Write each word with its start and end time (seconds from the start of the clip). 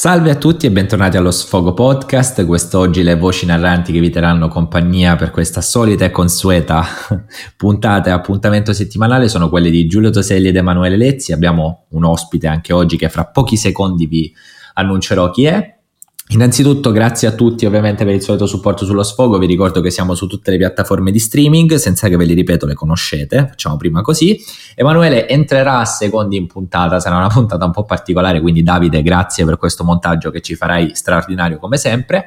Salve 0.00 0.30
a 0.30 0.36
tutti 0.36 0.64
e 0.64 0.70
bentornati 0.70 1.18
allo 1.18 1.30
Sfogo 1.30 1.74
Podcast. 1.74 2.46
Quest'oggi 2.46 3.02
le 3.02 3.16
voci 3.16 3.44
narranti 3.44 3.92
che 3.92 4.00
vi 4.00 4.08
terranno 4.08 4.48
compagnia 4.48 5.14
per 5.14 5.30
questa 5.30 5.60
solita 5.60 6.06
e 6.06 6.10
consueta 6.10 6.82
puntata 7.54 8.08
e 8.08 8.12
appuntamento 8.14 8.72
settimanale 8.72 9.28
sono 9.28 9.50
quelle 9.50 9.68
di 9.68 9.86
Giulio 9.86 10.08
Toselli 10.08 10.48
ed 10.48 10.56
Emanuele 10.56 10.96
Lezzi. 10.96 11.34
Abbiamo 11.34 11.84
un 11.90 12.04
ospite 12.04 12.46
anche 12.46 12.72
oggi 12.72 12.96
che 12.96 13.10
fra 13.10 13.26
pochi 13.26 13.58
secondi 13.58 14.06
vi 14.06 14.32
annuncerò 14.72 15.28
chi 15.28 15.44
è. 15.44 15.79
Innanzitutto 16.32 16.92
grazie 16.92 17.26
a 17.26 17.32
tutti 17.32 17.66
ovviamente 17.66 18.04
per 18.04 18.14
il 18.14 18.22
solito 18.22 18.46
supporto 18.46 18.84
sullo 18.84 19.02
sfogo, 19.02 19.36
vi 19.36 19.46
ricordo 19.46 19.80
che 19.80 19.90
siamo 19.90 20.14
su 20.14 20.28
tutte 20.28 20.52
le 20.52 20.58
piattaforme 20.58 21.10
di 21.10 21.18
streaming, 21.18 21.74
senza 21.74 22.06
che 22.06 22.16
ve 22.16 22.24
li 22.24 22.34
ripeto 22.34 22.66
le 22.66 22.74
conoscete, 22.74 23.48
facciamo 23.48 23.76
prima 23.76 24.00
così. 24.00 24.40
Emanuele 24.76 25.28
entrerà 25.28 25.78
a 25.78 25.84
secondi 25.84 26.36
in 26.36 26.46
puntata, 26.46 27.00
sarà 27.00 27.16
una 27.16 27.26
puntata 27.26 27.64
un 27.64 27.72
po' 27.72 27.82
particolare, 27.82 28.40
quindi 28.40 28.62
Davide 28.62 29.02
grazie 29.02 29.44
per 29.44 29.56
questo 29.56 29.82
montaggio 29.82 30.30
che 30.30 30.40
ci 30.40 30.54
farai 30.54 30.94
straordinario 30.94 31.58
come 31.58 31.76
sempre. 31.76 32.26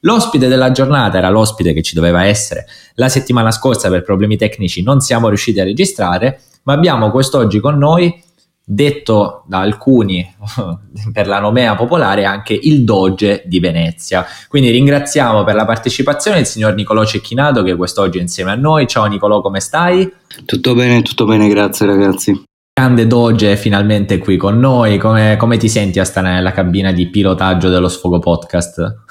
L'ospite 0.00 0.48
della 0.48 0.72
giornata 0.72 1.16
era 1.16 1.30
l'ospite 1.30 1.72
che 1.72 1.82
ci 1.82 1.94
doveva 1.94 2.24
essere 2.24 2.66
la 2.94 3.08
settimana 3.08 3.52
scorsa 3.52 3.88
per 3.88 4.02
problemi 4.02 4.36
tecnici, 4.36 4.82
non 4.82 5.00
siamo 5.00 5.28
riusciti 5.28 5.60
a 5.60 5.64
registrare, 5.64 6.40
ma 6.64 6.72
abbiamo 6.72 7.12
quest'oggi 7.12 7.60
con 7.60 7.78
noi 7.78 8.24
detto 8.68 9.44
da 9.46 9.60
alcuni 9.60 10.28
per 11.12 11.28
la 11.28 11.38
nomea 11.38 11.76
popolare 11.76 12.24
anche 12.24 12.58
il 12.60 12.82
Doge 12.82 13.44
di 13.46 13.60
Venezia. 13.60 14.26
Quindi 14.48 14.70
ringraziamo 14.70 15.44
per 15.44 15.54
la 15.54 15.64
partecipazione 15.64 16.40
il 16.40 16.46
signor 16.46 16.74
Nicolò 16.74 17.04
Cecchinato 17.04 17.62
che 17.62 17.76
quest'oggi 17.76 18.18
è 18.18 18.20
insieme 18.20 18.50
a 18.50 18.56
noi. 18.56 18.88
Ciao 18.88 19.04
Nicolò, 19.04 19.40
come 19.40 19.60
stai? 19.60 20.12
Tutto 20.44 20.74
bene, 20.74 21.02
tutto 21.02 21.26
bene, 21.26 21.48
grazie 21.48 21.86
ragazzi. 21.86 22.42
Grande 22.72 23.06
Doge 23.06 23.56
finalmente 23.56 24.18
qui 24.18 24.36
con 24.36 24.58
noi. 24.58 24.98
Come, 24.98 25.36
come 25.38 25.56
ti 25.58 25.68
senti 25.68 26.00
a 26.00 26.04
stare 26.04 26.32
nella 26.32 26.50
cabina 26.50 26.90
di 26.90 27.08
pilotaggio 27.08 27.68
dello 27.68 27.88
Sfogo 27.88 28.18
Podcast? 28.18 29.04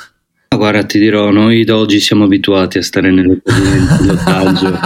Guarda, 0.56 0.84
ti 0.84 1.00
dirò, 1.00 1.32
noi 1.32 1.64
Doge 1.64 2.00
siamo 2.00 2.26
abituati 2.26 2.78
a 2.78 2.84
stare 2.84 3.10
nelle 3.10 3.42
cabine 3.42 3.80
di 3.80 3.86
pilotaggio, 4.00 4.80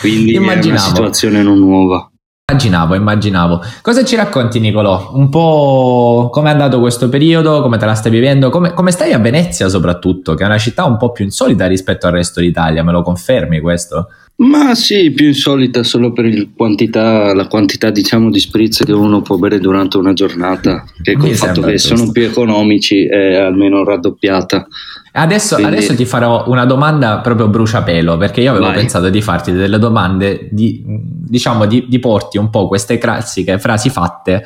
quindi 0.00 0.34
Immaginavo. 0.34 0.66
è 0.66 0.70
una 0.70 0.78
situazione 0.78 1.42
non 1.42 1.58
nuova. 1.58 2.11
Immaginavo, 2.52 2.94
immaginavo. 2.94 3.62
Cosa 3.80 4.04
ci 4.04 4.14
racconti 4.14 4.60
Nicolò? 4.60 5.12
Un 5.14 5.30
po' 5.30 6.28
come 6.30 6.50
è 6.50 6.52
andato 6.52 6.80
questo 6.80 7.08
periodo, 7.08 7.62
come 7.62 7.78
te 7.78 7.86
la 7.86 7.94
stai 7.94 8.12
vivendo, 8.12 8.50
come, 8.50 8.74
come, 8.74 8.90
stai 8.90 9.12
a 9.12 9.18
Venezia 9.18 9.70
soprattutto, 9.70 10.34
che 10.34 10.42
è 10.42 10.46
una 10.46 10.58
città 10.58 10.84
un 10.84 10.98
po' 10.98 11.12
più 11.12 11.24
insolita 11.24 11.66
rispetto 11.66 12.06
al 12.06 12.12
resto 12.12 12.40
d'Italia, 12.40 12.84
me 12.84 12.92
lo 12.92 13.00
confermi 13.00 13.58
questo? 13.60 14.08
Ma 14.36 14.74
sì, 14.74 15.12
più 15.12 15.28
insolita 15.28 15.82
solo 15.82 16.12
per 16.12 16.48
quantità, 16.54 17.32
la 17.32 17.46
quantità 17.46 17.90
diciamo 17.90 18.28
di 18.28 18.40
spritz 18.40 18.84
che 18.84 18.92
uno 18.92 19.22
può 19.22 19.36
bere 19.36 19.58
durante 19.58 19.96
una 19.96 20.12
giornata, 20.12 20.84
che 21.00 21.16
col 21.16 21.30
fatto 21.30 21.62
che 21.62 21.72
giusto. 21.72 21.96
sono 21.96 22.10
più 22.10 22.24
economici 22.24 23.06
è 23.06 23.36
almeno 23.36 23.84
raddoppiata. 23.84 24.66
Adesso, 25.14 25.56
Quindi... 25.56 25.76
adesso, 25.76 25.94
ti 25.94 26.06
farò 26.06 26.44
una 26.46 26.64
domanda 26.64 27.18
proprio 27.20 27.48
bruciapelo, 27.48 28.16
perché 28.16 28.40
io 28.40 28.50
avevo 28.50 28.66
Vai. 28.66 28.76
pensato 28.76 29.10
di 29.10 29.20
farti 29.20 29.52
delle 29.52 29.78
domande, 29.78 30.48
di, 30.50 30.82
diciamo, 30.84 31.66
di, 31.66 31.86
di 31.86 31.98
porti 31.98 32.38
un 32.38 32.48
po' 32.48 32.66
queste 32.66 32.96
classiche 32.96 33.58
frasi 33.58 33.90
fatte, 33.90 34.42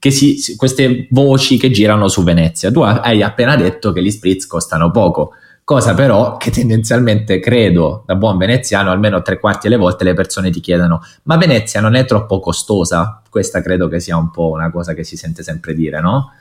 si, 0.00 0.56
queste 0.56 1.06
voci 1.10 1.56
che 1.56 1.70
girano 1.70 2.08
su 2.08 2.24
Venezia. 2.24 2.70
Tu 2.70 2.80
hai 2.80 3.22
appena 3.22 3.54
detto 3.56 3.92
che 3.92 4.02
gli 4.02 4.10
spritz 4.10 4.46
costano 4.46 4.90
poco, 4.90 5.34
cosa 5.62 5.94
però 5.94 6.36
che 6.36 6.50
tendenzialmente 6.50 7.38
credo, 7.40 8.02
da 8.06 8.16
buon 8.16 8.38
veneziano, 8.38 8.90
almeno 8.90 9.22
tre 9.22 9.38
quarti 9.38 9.68
delle 9.68 9.80
volte 9.80 10.02
le 10.02 10.14
persone 10.14 10.50
ti 10.50 10.60
chiedono, 10.60 11.02
ma 11.24 11.36
Venezia 11.36 11.80
non 11.80 11.94
è 11.94 12.04
troppo 12.06 12.40
costosa? 12.40 13.22
Questa 13.28 13.60
credo 13.60 13.86
che 13.86 14.00
sia 14.00 14.16
un 14.16 14.30
po' 14.30 14.50
una 14.50 14.70
cosa 14.70 14.94
che 14.94 15.04
si 15.04 15.16
sente 15.16 15.42
sempre 15.42 15.74
dire, 15.74 16.00
no? 16.00 16.32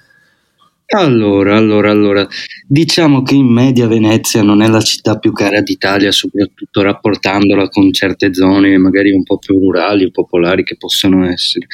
Allora, 0.89 1.57
allora, 1.57 1.91
allora, 1.91 2.25
diciamo 2.65 3.21
che 3.21 3.35
in 3.35 3.47
media 3.47 3.87
Venezia 3.87 4.41
non 4.41 4.61
è 4.61 4.67
la 4.67 4.79
città 4.79 5.17
più 5.17 5.33
cara 5.33 5.59
d'Italia, 5.59 6.11
soprattutto 6.11 6.81
rapportandola 6.81 7.67
con 7.67 7.91
certe 7.91 8.33
zone 8.33 8.77
magari 8.77 9.11
un 9.11 9.23
po' 9.23 9.37
più 9.37 9.59
rurali 9.59 10.05
o 10.05 10.11
popolari 10.11 10.63
che 10.63 10.77
possono 10.77 11.29
essere. 11.29 11.67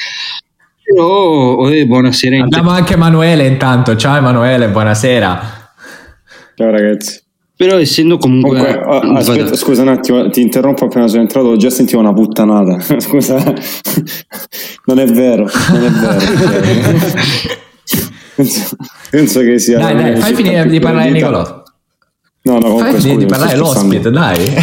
Però, 0.84 1.54
oh, 1.54 1.72
eh, 1.72 1.86
buonasera. 1.86 2.44
Abbiamo 2.44 2.72
anche 2.72 2.94
Emanuele 2.94 3.46
intanto, 3.46 3.96
ciao 3.96 4.18
Emanuele, 4.18 4.70
buonasera. 4.70 5.76
Ciao 6.56 6.72
ragazzi. 6.72 7.22
Però 7.56 7.78
essendo 7.78 8.18
comunque... 8.18 8.58
comunque 8.58 9.10
oh, 9.10 9.14
aspetta, 9.14 9.56
scusa 9.56 9.84
un 9.84 9.90
attimo, 9.90 10.28
ti 10.32 10.42
interrompo 10.42 10.86
appena 10.86 11.08
sono 11.08 11.22
entrato, 11.22 11.56
già 11.56 11.70
sentivo 11.70 12.02
una 12.02 12.14
puttanata. 12.14 12.80
scusa, 13.00 13.36
non 14.86 14.98
è 14.98 15.06
vero, 15.06 15.48
non 15.70 15.84
è 15.84 15.90
vero. 15.92 17.62
penso, 18.36 18.76
penso, 19.10 19.40
che 19.42 19.60
sia. 19.60 19.80
Dai, 19.80 19.96
dai, 19.96 20.16
fai 20.18 20.34
finire 20.36 20.68
di 20.68 20.80
parlare 20.80 21.12
Nicolò. 21.12 21.64
No, 22.44 22.60
no, 22.60 22.78
fai 22.78 23.00
finire 23.00 23.18
di 23.18 23.26
parlare 23.26 23.56
l'ospite, 23.56 24.12
dai. 24.12 24.54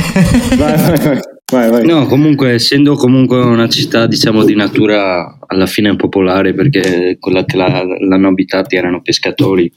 vai, 0.57 0.77
vai, 0.77 0.99
vai. 0.99 1.21
Vai, 1.51 1.69
vai. 1.69 1.85
No, 1.85 2.07
comunque, 2.07 2.53
essendo 2.53 2.95
comunque 2.95 3.41
una 3.41 3.69
città, 3.69 4.07
diciamo, 4.07 4.45
di 4.45 4.55
natura 4.55 5.37
alla 5.47 5.67
fine 5.67 5.97
popolare, 5.97 6.55
perché 6.55 7.17
quella 7.19 7.45
che 7.45 7.57
la, 7.57 7.83
l'hanno 7.99 8.29
abitata 8.29 8.77
erano 8.77 9.03
pescatori 9.03 9.71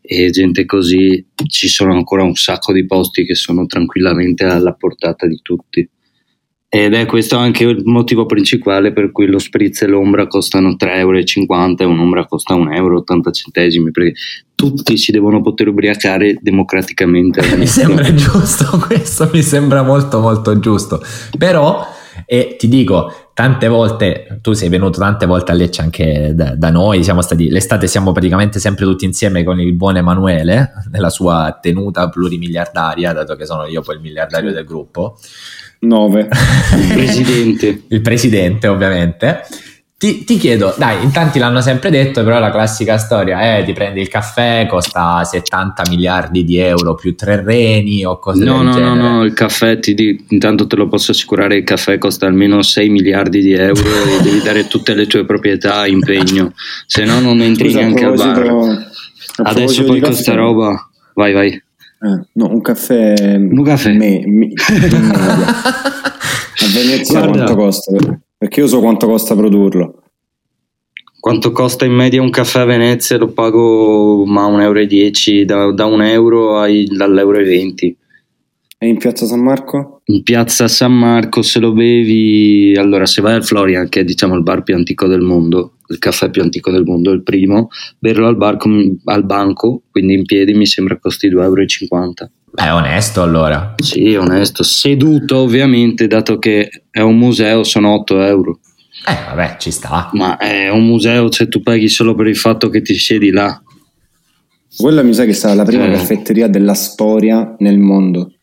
e 0.00 0.30
gente 0.30 0.64
così, 0.64 1.26
ci 1.46 1.68
sono 1.68 1.92
ancora 1.92 2.22
un 2.22 2.34
sacco 2.34 2.72
di 2.72 2.86
posti 2.86 3.26
che 3.26 3.34
sono 3.34 3.66
tranquillamente 3.66 4.44
alla 4.44 4.72
portata 4.72 5.26
di 5.26 5.40
tutti. 5.42 5.86
Ed 6.70 6.92
è 6.92 7.06
questo 7.06 7.38
anche 7.38 7.64
il 7.64 7.80
motivo 7.86 8.26
principale 8.26 8.92
per 8.92 9.10
cui 9.10 9.26
lo 9.26 9.38
spritz 9.38 9.82
e 9.82 9.86
l'ombra 9.86 10.26
costano 10.26 10.76
3,50 10.78 10.96
euro 10.98 11.18
e 11.18 11.84
un'ombra 11.84 12.26
costa 12.26 12.54
1,80 12.54 12.74
euro, 12.74 13.02
perché 13.90 14.12
tutti 14.54 14.98
si 14.98 15.10
devono 15.10 15.40
poter 15.40 15.68
ubriacare 15.68 16.36
democraticamente. 16.38 17.40
mi 17.56 17.66
sembra 17.66 18.12
giusto 18.12 18.82
questo, 18.86 19.30
mi 19.32 19.40
sembra 19.40 19.82
molto 19.82 20.20
molto 20.20 20.58
giusto. 20.58 21.00
Però, 21.38 21.86
e 22.26 22.56
ti 22.58 22.68
dico, 22.68 23.30
tante 23.32 23.66
volte, 23.66 24.38
tu 24.42 24.52
sei 24.52 24.68
venuto 24.68 24.98
tante 24.98 25.24
volte 25.24 25.52
a 25.52 25.54
Lecce 25.54 25.80
anche 25.80 26.32
da, 26.34 26.54
da, 26.54 26.68
noi, 26.68 27.02
siamo 27.02 27.22
stati, 27.22 27.48
l'estate 27.48 27.86
siamo 27.86 28.12
praticamente 28.12 28.58
sempre 28.58 28.84
tutti 28.84 29.06
insieme 29.06 29.42
con 29.42 29.58
il 29.58 29.72
buon 29.72 29.96
Emanuele, 29.96 30.72
nella 30.90 31.08
sua 31.08 31.58
tenuta 31.62 32.10
plurimiliardaria, 32.10 33.14
dato 33.14 33.36
che 33.36 33.46
sono 33.46 33.64
io 33.64 33.80
poi 33.80 33.94
il 33.94 34.02
miliardario 34.02 34.52
del 34.52 34.66
gruppo. 34.66 35.16
9. 35.80 36.28
Il 36.76 36.86
presidente. 36.94 37.82
il 37.88 38.00
presidente, 38.00 38.66
ovviamente. 38.66 39.42
Ti, 39.98 40.22
ti, 40.22 40.36
chiedo, 40.36 40.72
dai, 40.78 41.02
in 41.02 41.10
tanti 41.10 41.40
l'hanno 41.40 41.60
sempre 41.60 41.90
detto, 41.90 42.22
però 42.22 42.38
la 42.38 42.52
classica 42.52 42.98
storia 42.98 43.40
è 43.40 43.64
ti 43.64 43.72
prendi 43.72 44.00
il 44.00 44.06
caffè, 44.06 44.68
costa 44.70 45.24
70 45.24 45.82
miliardi 45.88 46.44
di 46.44 46.56
euro 46.56 46.94
più 46.94 47.16
tre 47.16 47.42
reni 47.42 48.04
o 48.04 48.20
cose 48.20 48.44
no, 48.44 48.58
del 48.58 48.66
no, 48.66 48.72
genere. 48.74 48.94
No, 48.94 49.16
no, 49.16 49.24
il 49.24 49.32
caffè, 49.32 49.80
ti 49.80 50.24
intanto 50.28 50.68
te 50.68 50.76
lo 50.76 50.86
posso 50.86 51.10
assicurare, 51.10 51.56
il 51.56 51.64
caffè 51.64 51.98
costa 51.98 52.26
almeno 52.26 52.62
6 52.62 52.88
miliardi 52.90 53.40
di 53.40 53.54
euro 53.54 53.82
e 53.82 54.22
devi 54.22 54.40
dare 54.40 54.68
tutte 54.68 54.94
le 54.94 55.08
tue 55.08 55.24
proprietà 55.24 55.78
a 55.78 55.88
impegno, 55.88 56.52
se 56.86 57.04
no 57.04 57.18
non 57.18 57.40
entri 57.40 57.70
Scusa, 57.70 57.80
neanche 57.80 58.04
al 58.04 58.14
bar. 58.14 58.90
Adesso 59.42 59.82
poi 59.82 59.98
questa 59.98 60.34
roba, 60.34 60.90
vai 61.14 61.32
vai. 61.32 61.62
Eh, 62.00 62.26
no, 62.32 62.48
un 62.48 62.60
caffè. 62.60 63.36
Un 63.36 63.62
caffè. 63.64 63.92
Me, 63.92 64.22
me, 64.24 64.52
a 66.58 66.66
Venezia 66.72 67.20
Guarda. 67.20 67.44
quanto 67.44 67.56
costa? 67.56 67.96
Perché 68.36 68.60
io 68.60 68.66
so 68.66 68.80
quanto 68.80 69.06
costa 69.06 69.34
produrlo. 69.34 70.02
Quanto 71.18 71.50
costa 71.50 71.84
in 71.84 71.92
media 71.92 72.22
un 72.22 72.30
caffè 72.30 72.60
a 72.60 72.64
Venezia? 72.64 73.18
Lo 73.18 73.32
pago 73.32 74.24
ma 74.24 74.46
1,10 74.46 74.60
euro, 74.60 75.44
da, 75.44 75.72
da 75.72 75.86
1 75.86 76.04
euro 76.04 76.60
all'euro 76.60 77.38
e 77.38 77.44
20. 77.44 77.96
E 78.80 78.86
in 78.86 78.96
piazza 78.96 79.26
San 79.26 79.40
Marco? 79.40 80.02
In 80.04 80.22
piazza 80.22 80.68
San 80.68 80.96
Marco 80.96 81.42
se 81.42 81.58
lo 81.58 81.72
bevi, 81.72 82.76
allora 82.76 83.06
se 83.06 83.20
vai 83.20 83.34
al 83.34 83.44
Florian 83.44 83.88
che 83.88 84.00
è 84.00 84.04
diciamo 84.04 84.36
il 84.36 84.44
bar 84.44 84.62
più 84.62 84.76
antico 84.76 85.08
del 85.08 85.20
mondo, 85.20 85.78
il 85.88 85.98
caffè 85.98 86.30
più 86.30 86.42
antico 86.42 86.70
del 86.70 86.84
mondo, 86.84 87.10
il 87.10 87.24
primo, 87.24 87.70
berlo 87.98 88.28
al, 88.28 88.36
bar 88.36 88.56
com- 88.56 88.96
al 89.06 89.24
banco, 89.24 89.82
quindi 89.90 90.14
in 90.14 90.24
piedi 90.24 90.54
mi 90.54 90.64
sembra 90.64 90.96
costi 90.96 91.28
2,50 91.28 91.42
euro. 91.42 91.64
Beh, 92.52 92.70
onesto 92.70 93.20
allora. 93.20 93.74
Sì, 93.82 94.14
onesto. 94.14 94.62
Seduto 94.62 95.38
ovviamente, 95.38 96.06
dato 96.06 96.38
che 96.38 96.70
è 96.88 97.00
un 97.00 97.18
museo, 97.18 97.64
sono 97.64 97.92
8 97.94 98.22
euro. 98.22 98.60
Eh, 99.06 99.34
vabbè, 99.34 99.56
ci 99.58 99.72
sta. 99.72 100.10
Ma 100.12 100.36
è 100.36 100.68
un 100.70 100.86
museo, 100.86 101.28
cioè 101.30 101.48
tu 101.48 101.62
paghi 101.62 101.88
solo 101.88 102.14
per 102.14 102.28
il 102.28 102.36
fatto 102.36 102.68
che 102.68 102.80
ti 102.82 102.94
siedi 102.94 103.30
là. 103.30 103.60
Quella 104.76 105.02
mi 105.02 105.12
sa 105.14 105.24
che 105.24 105.30
è 105.30 105.34
stata 105.34 105.54
la 105.54 105.64
prima 105.64 105.86
eh. 105.86 105.90
caffetteria 105.90 106.46
della 106.46 106.74
storia 106.74 107.56
nel 107.58 107.78
mondo. 107.78 108.34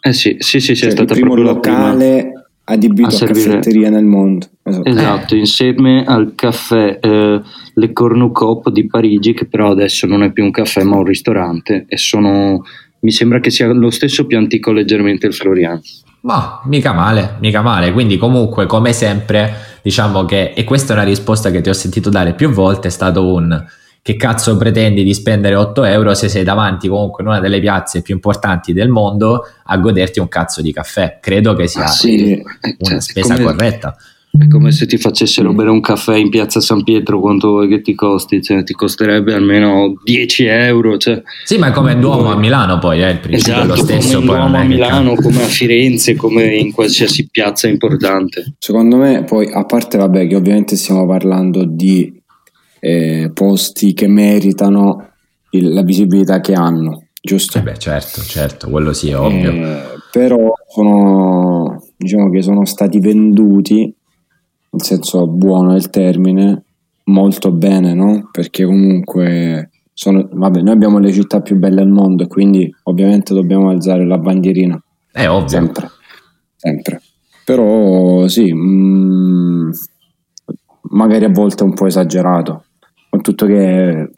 Eh 0.00 0.12
sì, 0.12 0.36
sì, 0.38 0.60
sì, 0.60 0.74
sì 0.74 0.76
cioè, 0.76 0.88
è 0.88 0.92
stata 0.92 1.12
il 1.12 1.20
primo 1.20 1.34
locale 1.34 2.32
adibito 2.64 3.08
a, 3.08 3.18
a 3.18 3.26
caffetteria 3.26 3.90
nel 3.90 4.04
mondo. 4.04 4.46
Esatto, 4.62 4.88
esatto 4.88 5.34
insieme 5.34 6.04
al 6.04 6.34
caffè 6.34 6.98
eh, 7.00 7.40
Le 7.74 7.92
Cornucop 7.92 8.70
di 8.70 8.86
Parigi, 8.86 9.34
che 9.34 9.46
però 9.46 9.70
adesso 9.70 10.06
non 10.06 10.22
è 10.22 10.32
più 10.32 10.44
un 10.44 10.50
caffè 10.50 10.82
ma 10.84 10.96
un 10.96 11.04
ristorante, 11.04 11.84
e 11.88 11.96
sono, 11.96 12.62
mi 13.00 13.10
sembra 13.10 13.40
che 13.40 13.50
sia 13.50 13.66
lo 13.72 13.90
stesso 13.90 14.26
più 14.26 14.38
antico 14.38 14.72
leggermente 14.72 15.26
il 15.26 15.34
Florian. 15.34 15.80
Ma 16.22 16.60
mica 16.66 16.92
male, 16.92 17.36
mica 17.40 17.62
male. 17.62 17.92
Quindi, 17.92 18.18
comunque, 18.18 18.66
come 18.66 18.92
sempre, 18.92 19.54
diciamo 19.82 20.24
che, 20.24 20.52
e 20.52 20.64
questa 20.64 20.92
è 20.92 20.96
una 20.96 21.04
risposta 21.04 21.50
che 21.50 21.62
ti 21.62 21.70
ho 21.70 21.74
sentito 21.74 22.10
dare 22.10 22.34
più 22.34 22.50
volte, 22.50 22.88
è 22.88 22.90
stato 22.90 23.32
un 23.32 23.64
che 24.02 24.16
cazzo 24.16 24.56
pretendi 24.56 25.04
di 25.04 25.12
spendere 25.12 25.54
8 25.54 25.84
euro 25.84 26.14
se 26.14 26.28
sei 26.28 26.42
davanti 26.42 26.88
comunque 26.88 27.22
in 27.22 27.28
una 27.28 27.40
delle 27.40 27.60
piazze 27.60 28.00
più 28.02 28.14
importanti 28.14 28.72
del 28.72 28.88
mondo 28.88 29.42
a 29.64 29.76
goderti 29.76 30.20
un 30.20 30.28
cazzo 30.28 30.62
di 30.62 30.72
caffè? 30.72 31.18
Credo 31.20 31.54
che 31.54 31.66
sia 31.66 31.84
ah, 31.84 31.88
sì. 31.88 32.42
una 32.42 32.76
cioè, 32.78 33.00
spesa 33.00 33.34
come, 33.34 33.44
corretta. 33.44 33.96
È 34.38 34.46
come 34.46 34.70
se 34.70 34.86
ti 34.86 34.96
facessero 34.96 35.52
bere 35.52 35.70
un 35.70 35.80
caffè 35.80 36.14
in 36.16 36.30
piazza 36.30 36.60
San 36.60 36.84
Pietro, 36.84 37.20
quanto 37.20 37.48
vuoi 37.48 37.68
che 37.68 37.82
ti 37.82 37.94
costi? 37.94 38.40
Cioè, 38.40 38.62
ti 38.62 38.74
costerebbe 38.74 39.34
almeno 39.34 40.00
10 40.02 40.44
euro. 40.44 40.96
Cioè. 40.96 41.20
Sì, 41.44 41.58
ma 41.58 41.68
è 41.68 41.70
come 41.72 41.98
Duomo 41.98 42.30
a 42.30 42.36
Milano 42.36 42.78
poi, 42.78 43.00
è 43.00 43.08
il 43.08 43.18
principio 43.18 43.54
esatto, 43.54 43.74
lo 43.74 43.76
stesso. 43.76 44.18
Come 44.20 44.26
Duomo 44.26 44.56
a 44.56 44.62
Milano, 44.62 45.14
come 45.14 45.42
a 45.42 45.46
Firenze, 45.46 46.14
come 46.14 46.54
in 46.54 46.72
qualsiasi 46.72 47.28
piazza 47.28 47.66
importante. 47.66 48.54
Secondo 48.58 48.96
me, 48.96 49.24
poi, 49.24 49.50
a 49.52 49.64
parte 49.64 49.98
vabbè, 49.98 50.28
che 50.28 50.36
ovviamente 50.36 50.76
stiamo 50.76 51.06
parlando 51.06 51.64
di 51.64 52.19
eh, 52.80 53.30
posti 53.32 53.92
che 53.92 54.08
meritano 54.08 55.10
il, 55.50 55.72
la 55.72 55.82
visibilità 55.82 56.40
che 56.40 56.54
hanno, 56.54 57.04
giusto? 57.20 57.58
Eh 57.58 57.62
beh, 57.62 57.76
certo, 57.76 58.22
certo, 58.22 58.68
quello 58.70 58.92
sì, 58.92 59.10
è 59.10 59.18
ovvio. 59.18 59.52
Eh, 59.52 59.82
però 60.10 60.52
sono, 60.68 61.82
diciamo 61.96 62.30
che 62.30 62.42
sono 62.42 62.64
stati 62.64 62.98
venduti, 62.98 63.94
nel 64.70 64.82
senso 64.82 65.26
buono 65.26 65.72
del 65.72 65.90
termine, 65.90 66.64
molto 67.04 67.52
bene, 67.52 67.94
no? 67.94 68.28
Perché 68.32 68.64
comunque 68.64 69.70
sono, 69.92 70.26
vabbè, 70.32 70.62
noi 70.62 70.72
abbiamo 70.72 70.98
le 70.98 71.12
città 71.12 71.40
più 71.40 71.56
belle 71.56 71.82
al 71.82 71.90
mondo 71.90 72.24
e 72.24 72.28
quindi 72.28 72.74
ovviamente 72.84 73.34
dobbiamo 73.34 73.68
alzare 73.68 74.06
la 74.06 74.18
bandierina. 74.18 74.82
È 75.12 75.28
ovvio. 75.28 75.48
Sempre, 75.48 75.90
sempre. 76.56 77.02
Però 77.44 78.26
sì, 78.28 78.52
mh, 78.52 78.58
mm, 78.58 79.70
magari 80.90 81.24
a 81.24 81.30
volte 81.30 81.64
è 81.64 81.66
un 81.66 81.74
po' 81.74 81.86
esagerato 81.86 82.64
con 83.10 83.20
tutto 83.20 83.44
che, 83.44 84.10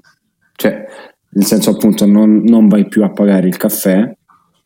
cioè, 0.55 0.85
nel 1.31 1.45
senso 1.45 1.71
appunto 1.71 2.07
non, 2.07 2.43
non 2.45 2.69
vai 2.69 2.87
più 2.87 3.03
a 3.03 3.11
pagare 3.11 3.49
il 3.49 3.57
caffè, 3.57 4.15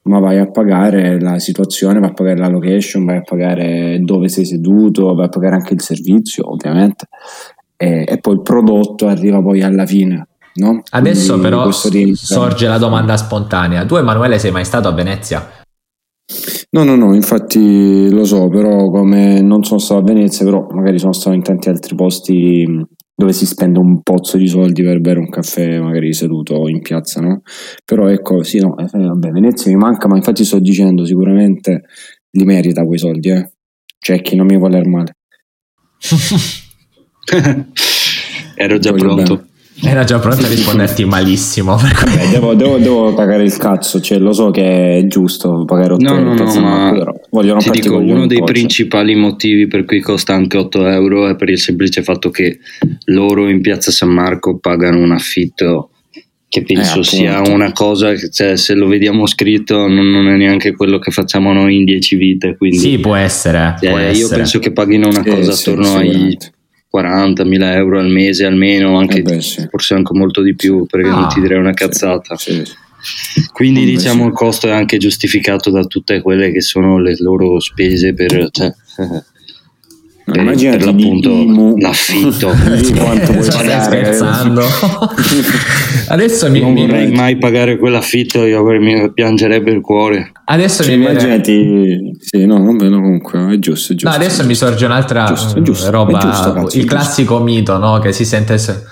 ma 0.03 0.19
vai 0.19 0.39
a 0.39 0.51
pagare 0.51 1.21
la 1.21 1.39
situazione, 1.39 2.01
vai 2.01 2.11
a 2.11 2.13
pagare 2.13 2.39
la 2.39 2.49
location, 2.49 3.05
vai 3.05 3.19
a 3.19 3.23
pagare 3.23 3.99
dove 4.03 4.29
sei 4.29 4.45
seduto, 4.45 5.15
vai 5.15 5.27
a 5.27 5.31
pagare 5.31 5.55
anche 5.57 5.75
il 5.75 5.81
servizio, 5.81 6.51
ovviamente, 6.51 7.07
e, 7.77 8.05
e 8.07 8.19
poi 8.19 8.35
il 8.35 8.43
prodotto 8.43 9.07
arriva 9.07 9.41
poi 9.41 9.63
alla 9.63 9.87
fine. 9.87 10.29
No? 10.55 10.83
Adesso 10.91 11.39
Quindi 11.39 11.49
però 11.49 11.71
sorge 11.71 12.67
la 12.67 12.79
domanda 12.79 13.17
spontanea. 13.17 13.85
Tu 13.85 13.97
Emanuele 13.97 14.39
sei 14.39 14.51
mai 14.51 14.65
stato 14.65 14.89
a 14.89 14.93
Venezia? 14.93 15.47
No, 16.71 16.83
no, 16.83 16.97
no, 16.97 17.15
infatti 17.15 18.11
lo 18.11 18.25
so, 18.25 18.49
però 18.49 18.91
come 18.91 19.41
non 19.41 19.63
sono 19.63 19.79
stato 19.79 20.01
a 20.01 20.05
Venezia, 20.05 20.45
però 20.45 20.67
magari 20.73 20.99
sono 20.99 21.13
stato 21.13 21.37
in 21.37 21.43
tanti 21.43 21.69
altri 21.69 21.95
posti 21.95 22.85
dove 23.19 23.33
si 23.33 23.47
spende 23.47 23.79
un 23.79 24.03
pozzo 24.03 24.37
di 24.37 24.47
soldi 24.47 24.83
per 24.83 25.01
bere 25.01 25.21
un 25.21 25.31
caffè 25.31 25.81
magari 25.81 26.13
seduto 26.13 26.69
in 26.69 26.83
piazza, 26.83 27.21
no? 27.21 27.43
Però 27.85 28.09
ecco, 28.09 28.43
sì, 28.43 28.59
no, 28.59 28.77
eh, 28.77 28.89
vabbè, 28.91 29.31
Venezia 29.31 29.71
mi 29.71 29.79
manca, 29.79 30.09
ma 30.09 30.17
infatti 30.17 30.45
sto 30.45 30.59
dicendo 30.59 31.05
sicuramente 31.07 31.85
li 32.33 32.45
merita 32.45 32.85
quei 32.85 32.99
soldi, 32.99 33.31
eh. 33.31 33.53
Cioè, 33.99 34.21
chi 34.21 34.37
non 34.37 34.47
mi 34.47 34.59
vuole 34.59 34.85
male. 34.87 35.17
Ero 38.55 38.79
già 38.79 38.91
Voglio 38.91 39.15
pronto. 39.15 39.37
Bene. 39.37 39.55
Era 39.83 40.05
già 40.05 40.19
pronto 40.19 40.47
a 40.47 40.49
risponderti 40.49 41.05
malissimo. 41.05 41.77
Beh, 41.77 42.31
devo, 42.31 42.55
devo, 42.55 42.79
devo, 42.79 43.15
pagare 43.15 43.45
il 43.45 43.55
cazzo, 43.57 44.01
cioè, 44.01 44.19
lo 44.19 44.33
so 44.33 44.51
che 44.51 44.99
è 44.99 45.07
giusto 45.07 45.65
pagare 45.67 45.93
8 45.95 46.03
no, 46.03 46.19
euro. 46.19 46.35
No, 46.35 46.45
no, 46.45 46.61
ma 46.61 46.93
però 46.93 47.15
voglio 47.31 47.57
ti 47.59 47.71
dico, 47.71 47.99
uno 47.99 48.27
dei 48.27 48.43
principali 48.43 49.15
motivi 49.15 49.67
per 49.67 49.85
cui 49.85 50.01
costa 50.01 50.33
anche 50.33 50.57
8 50.57 50.87
euro 50.87 51.29
è 51.29 51.37
per 51.37 51.51
il 51.51 51.59
semplice 51.59 52.03
fatto 52.03 52.31
che 52.31 52.59
loro 53.07 53.49
in 53.49 53.61
piazza 53.61 53.91
San 53.91 54.11
Marco 54.11 54.59
pagano 54.59 54.99
un 54.99 55.13
affitto 55.13 55.91
che 56.49 56.63
penso 56.63 57.01
eh, 57.01 57.05
sia 57.05 57.41
una 57.43 57.73
cosa 57.73 58.15
che 58.15 58.31
cioè, 58.31 58.57
se 58.57 58.75
lo 58.75 58.87
vediamo 58.87 59.27
scritto 59.27 59.89
non, 59.89 60.09
non, 60.09 60.29
è 60.29 60.37
neanche 60.37 60.75
quello 60.75 60.99
che 60.99 61.11
facciamo 61.11 61.53
noi 61.53 61.77
in 61.77 61.85
10 61.85 62.17
vite. 62.17 62.57
Quindi, 62.57 62.79
sì, 62.79 62.99
può 62.99 63.15
essere. 63.15 63.75
Cioè, 63.79 63.91
può 63.91 63.99
io 63.99 64.07
essere. 64.07 64.37
penso 64.37 64.59
che 64.59 64.73
paghino 64.73 65.09
una 65.09 65.23
cosa 65.23 65.53
sì, 65.53 65.69
attorno 65.69 65.85
sì, 65.85 65.97
ai 65.97 66.39
40.000 67.03 67.75
euro 67.75 67.99
al 67.99 68.11
mese 68.11 68.45
almeno, 68.45 68.99
anche, 68.99 69.19
eh 69.19 69.23
beh, 69.23 69.41
sì. 69.41 69.67
forse 69.71 69.95
anche 69.95 70.17
molto 70.17 70.43
di 70.43 70.55
più, 70.55 70.87
perché 70.87 71.09
ah, 71.09 71.15
non 71.15 71.29
ti 71.29 71.41
direi 71.41 71.59
una 71.59 71.73
cazzata. 71.73 72.37
Sì, 72.37 72.65
sì. 72.65 72.73
Quindi 73.53 73.81
Come 73.81 73.93
diciamo 73.93 74.27
il 74.27 74.33
costo 74.33 74.67
è 74.67 74.73
anche 74.73 74.99
giustificato 74.99 75.71
da 75.71 75.85
tutte 75.85 76.21
quelle 76.21 76.51
che 76.51 76.61
sono 76.61 76.99
le 76.99 77.15
loro 77.19 77.61
spese 77.61 78.15
per... 78.15 78.49
Cioè, 78.51 78.75
per, 80.33 80.55
per 80.57 80.85
l'appunto 80.85 81.31
di, 81.31 81.81
l'affitto. 81.81 82.49
Quanto 82.97 83.33
vuoi 83.33 83.45
stai 83.45 83.83
scherzando. 83.83 84.63
Adesso 86.09 86.51
mi, 86.51 86.61
non 86.61 86.73
mi 86.73 86.87
vorrei 86.87 87.13
mai 87.13 87.39
pagare 87.39 87.79
quell'affitto 87.79 88.45
io 88.45 88.65
mi 88.65 89.13
piangerebbe 89.13 89.71
il 89.71 89.81
cuore. 89.81 90.33
Adesso 90.45 90.83
cioè, 90.83 90.97
mi 90.97 91.05
immaginati 91.05 92.17
sì 92.19 92.45
no 92.45 92.59
non 92.59 92.77
vedo 92.77 92.97
comunque 92.97 93.55
è 93.55 93.59
giusto, 93.59 93.93
è 93.93 93.97
giusto. 93.97 94.09
no, 94.09 94.23
adesso 94.23 94.45
mi 94.45 94.55
sorge 94.55 94.85
un'altra 94.85 95.25
giusto, 95.25 95.63
giusto, 95.63 95.91
roba 95.91 96.19
giusto, 96.19 96.79
il 96.79 96.85
classico 96.85 97.41
mito 97.41 97.79
no? 97.79 97.99
che 97.99 98.13
si 98.13 98.25
sente 98.25 98.59
se 98.59 98.83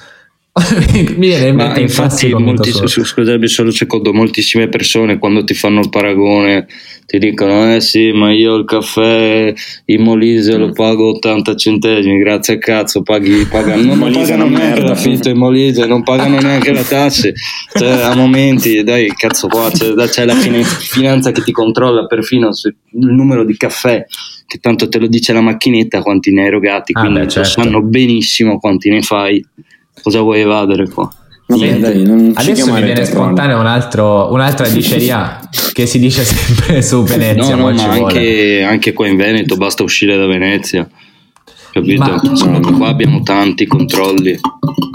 mi 0.92 1.26
viene 1.26 1.48
in 1.48 1.56
mente 1.56 1.80
infatti 1.80 2.32
molti, 2.32 2.70
scusami 2.70 3.48
solo 3.48 3.72
secondo 3.72 4.12
moltissime 4.12 4.68
persone 4.68 5.18
quando 5.18 5.42
ti 5.42 5.52
fanno 5.52 5.80
il 5.80 5.88
paragone 5.88 6.68
ti 7.06 7.18
dicono 7.18 7.74
eh 7.74 7.80
sì 7.80 8.12
ma 8.12 8.32
io 8.32 8.54
il 8.54 8.64
caffè 8.64 9.52
in 9.86 10.02
Molise 10.02 10.56
lo 10.56 10.68
mm. 10.68 10.72
pago 10.74 11.08
80 11.14 11.56
centesimi 11.56 12.18
grazie 12.18 12.54
a 12.54 12.58
cazzo 12.58 13.02
paghi, 13.02 13.44
pagano, 13.46 13.82
non 13.96 14.12
pagano 14.12 14.46
neanche 14.46 14.80
l'affitto 14.82 15.28
in 15.28 15.38
Molise 15.38 15.86
non 15.86 16.04
pagano 16.04 16.38
neanche 16.38 16.72
la 16.72 16.84
tasse 16.84 17.34
cioè, 17.76 17.88
a 17.88 18.14
momenti 18.14 18.84
dai 18.84 19.08
cazzo 19.08 19.48
qua 19.48 19.68
c'è, 19.72 19.92
c'è 19.92 20.24
la 20.24 20.36
finanza 20.36 21.32
che 21.32 21.42
ti 21.42 21.50
controlla 21.50 22.06
perfino 22.06 22.50
il 22.62 23.12
numero 23.12 23.44
di 23.44 23.56
caffè 23.56 24.06
che 24.46 24.58
tanto 24.58 24.88
te 24.88 25.00
lo 25.00 25.08
dice 25.08 25.32
la 25.32 25.40
macchinetta 25.40 26.00
quanti 26.00 26.32
ne 26.32 26.42
hai 26.42 26.46
erogati 26.46 26.92
ah, 26.94 27.00
quindi 27.00 27.20
beh, 27.22 27.28
certo. 27.28 27.60
sanno 27.60 27.82
benissimo 27.82 28.60
quanti 28.60 28.88
ne 28.88 29.02
fai 29.02 29.44
cosa 30.02 30.20
vuoi 30.20 30.40
evadere 30.40 30.88
qua? 30.88 31.10
Vabbè, 31.46 31.78
dai, 31.78 32.32
Adesso 32.34 32.72
mi 32.72 32.82
viene 32.82 33.04
spontanea 33.04 33.58
un 33.58 33.66
altro, 33.66 34.32
un'altra 34.32 34.66
diceria 34.68 35.40
che 35.74 35.84
si 35.84 35.98
dice 35.98 36.24
sempre 36.24 36.80
su 36.80 37.02
Venezia. 37.02 37.54
No, 37.54 37.68
no, 37.68 37.74
ma 37.74 37.90
anche, 37.90 38.64
anche, 38.66 38.92
qua 38.94 39.06
in 39.06 39.16
Veneto 39.16 39.56
basta 39.56 39.82
uscire 39.82 40.16
da 40.16 40.26
Venezia. 40.26 40.88
Capito? 41.70 42.02
Ma, 42.02 42.20
Insomma, 42.22 42.60
qua 42.60 42.88
abbiamo 42.88 43.22
tanti 43.22 43.66
controlli. 43.66 44.38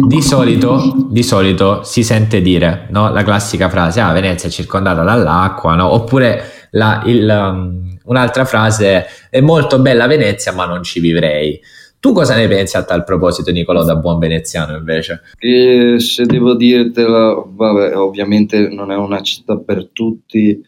Di 0.08 0.22
solito, 0.22 1.08
di 1.10 1.22
solito 1.24 1.84
si 1.84 2.04
sente 2.04 2.42
dire 2.42 2.88
no? 2.90 3.12
la 3.12 3.24
classica 3.24 3.70
frase: 3.70 4.00
Ah, 4.00 4.12
Venezia 4.12 4.50
è 4.50 4.52
circondata 4.52 5.04
dall'acqua, 5.04 5.76
no? 5.76 5.94
oppure 5.94 6.70
la, 6.72 7.04
il, 7.06 7.30
um, 7.30 7.98
un'altra 8.06 8.46
frase: 8.46 9.06
È 9.30 9.40
molto 9.40 9.78
bella 9.80 10.08
Venezia, 10.08 10.52
ma 10.54 10.66
non 10.66 10.82
ci 10.82 11.00
vivrei. 11.00 11.60
Tu 12.02 12.14
cosa 12.14 12.34
ne 12.34 12.48
pensi 12.48 12.78
a 12.78 12.84
tal 12.84 13.04
proposito, 13.04 13.52
Nicolò, 13.52 13.84
da 13.84 13.98
buon 13.98 14.20
veneziano 14.20 14.78
invece? 14.78 15.22
E 15.38 16.00
se 16.00 16.26
devo 16.26 16.56
dirtela, 16.56 17.44
vabbè, 17.46 17.98
ovviamente 17.98 18.70
non 18.70 18.90
è 18.90 18.96
una 18.96 19.22
città 19.22 19.58
per 19.58 19.90
tutti, 19.92 20.64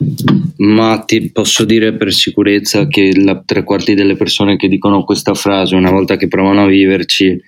ma 0.57 1.01
ti 1.05 1.31
posso 1.31 1.63
dire 1.63 1.95
per 1.95 2.11
sicurezza 2.11 2.85
che 2.87 3.13
la 3.17 3.41
tre 3.45 3.63
quarti 3.63 3.93
delle 3.93 4.17
persone 4.17 4.57
che 4.57 4.67
dicono 4.67 5.05
questa 5.05 5.33
frase, 5.33 5.75
una 5.75 5.89
volta 5.89 6.17
che 6.17 6.27
provano 6.27 6.63
a 6.63 6.67
viverci, 6.67 7.41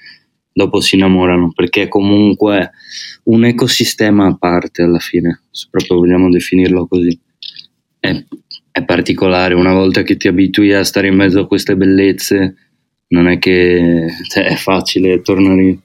dopo 0.54 0.80
si 0.80 0.96
innamorano, 0.96 1.52
perché 1.54 1.82
è 1.84 1.88
comunque 1.90 2.72
un 3.24 3.44
ecosistema 3.44 4.28
a 4.28 4.38
parte 4.38 4.84
alla 4.84 5.00
fine, 5.00 5.42
se 5.52 5.68
proprio 5.70 5.98
vogliamo 5.98 6.30
definirlo 6.30 6.88
così. 6.88 7.20
È, 8.00 8.24
è 8.72 8.86
particolare, 8.86 9.56
una 9.56 9.74
volta 9.74 10.04
che 10.04 10.16
ti 10.16 10.30
abitui 10.30 10.72
a 10.72 10.86
stare 10.86 11.08
in 11.08 11.16
mezzo 11.16 11.42
a 11.42 11.48
queste 11.48 11.76
bellezze 11.76 12.56
non 13.14 13.28
è 13.28 13.38
che 13.38 14.08
cioè, 14.28 14.46
è 14.46 14.56
facile 14.56 15.22
tornare 15.22 15.78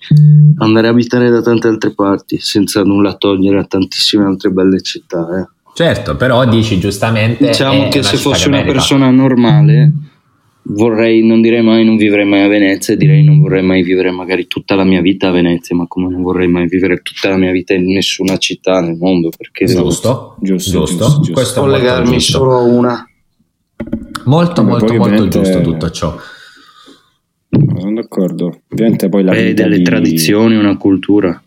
andare 0.58 0.87
a 0.87 0.90
abitare 0.90 1.28
da 1.28 1.42
tante 1.42 1.68
altre 1.68 1.92
parti 1.94 2.38
senza 2.40 2.82
nulla 2.82 3.14
togliere 3.14 3.58
a 3.58 3.64
tantissime 3.64 4.25
altre 4.25 4.50
belle 4.50 4.80
città. 4.80 5.26
Eh. 5.38 5.73
Certo, 5.75 6.16
però 6.16 6.44
dici 6.47 6.80
giustamente. 6.80 7.47
Diciamo 7.47 7.88
che 7.88 8.02
se 8.02 8.16
fossi 8.16 8.49
una 8.49 8.64
persona 8.64 9.11
normale, 9.11 9.92
vorrei, 10.62 11.25
non 11.25 11.42
direi 11.42 11.62
mai 11.62 11.85
non 11.85 11.97
vivrei 11.97 12.25
mai 12.25 12.42
a 12.42 12.49
Venezia, 12.49 12.97
direi 12.97 13.23
non 13.23 13.40
vorrei 13.40 13.62
mai 13.62 13.82
vivere 13.82 14.11
magari 14.11 14.47
tutta 14.47 14.75
la 14.75 14.85
mia 14.85 15.02
vita 15.02 15.28
a 15.28 15.30
Venezia, 15.30 15.76
ma 15.76 15.87
come 15.87 16.11
non 16.11 16.23
vorrei 16.23 16.49
mai 16.49 16.66
vivere 16.66 17.02
tutta 17.02 17.28
la 17.28 17.37
mia 17.37 17.52
vita 17.52 17.75
in 17.75 17.92
nessuna 17.92 18.38
città 18.38 18.80
nel 18.80 18.97
mondo. 18.97 19.28
Perché 19.37 19.66
giusto, 19.66 20.37
devo, 20.40 20.56
giusto, 20.56 20.78
giusto. 20.78 21.04
giusto. 21.04 21.32
Questo 21.32 21.61
collegarmi 21.61 22.20
solo 22.20 22.56
a 22.56 22.62
una. 22.62 23.06
Molto, 24.25 24.64
molto, 24.64 24.94
molto 24.94 25.28
giusto 25.28 25.61
tutto 25.61 25.90
ciò 25.90 26.18
sono 27.88 27.95
d'accordo. 27.95 28.61
Ovviamente 28.71 29.09
poi 29.09 29.25
la 29.25 29.33
Beh, 29.33 29.54
delle 29.54 29.78
di... 29.78 29.83
tradizioni, 29.83 30.57
una 30.57 30.76
cultura. 30.76 31.42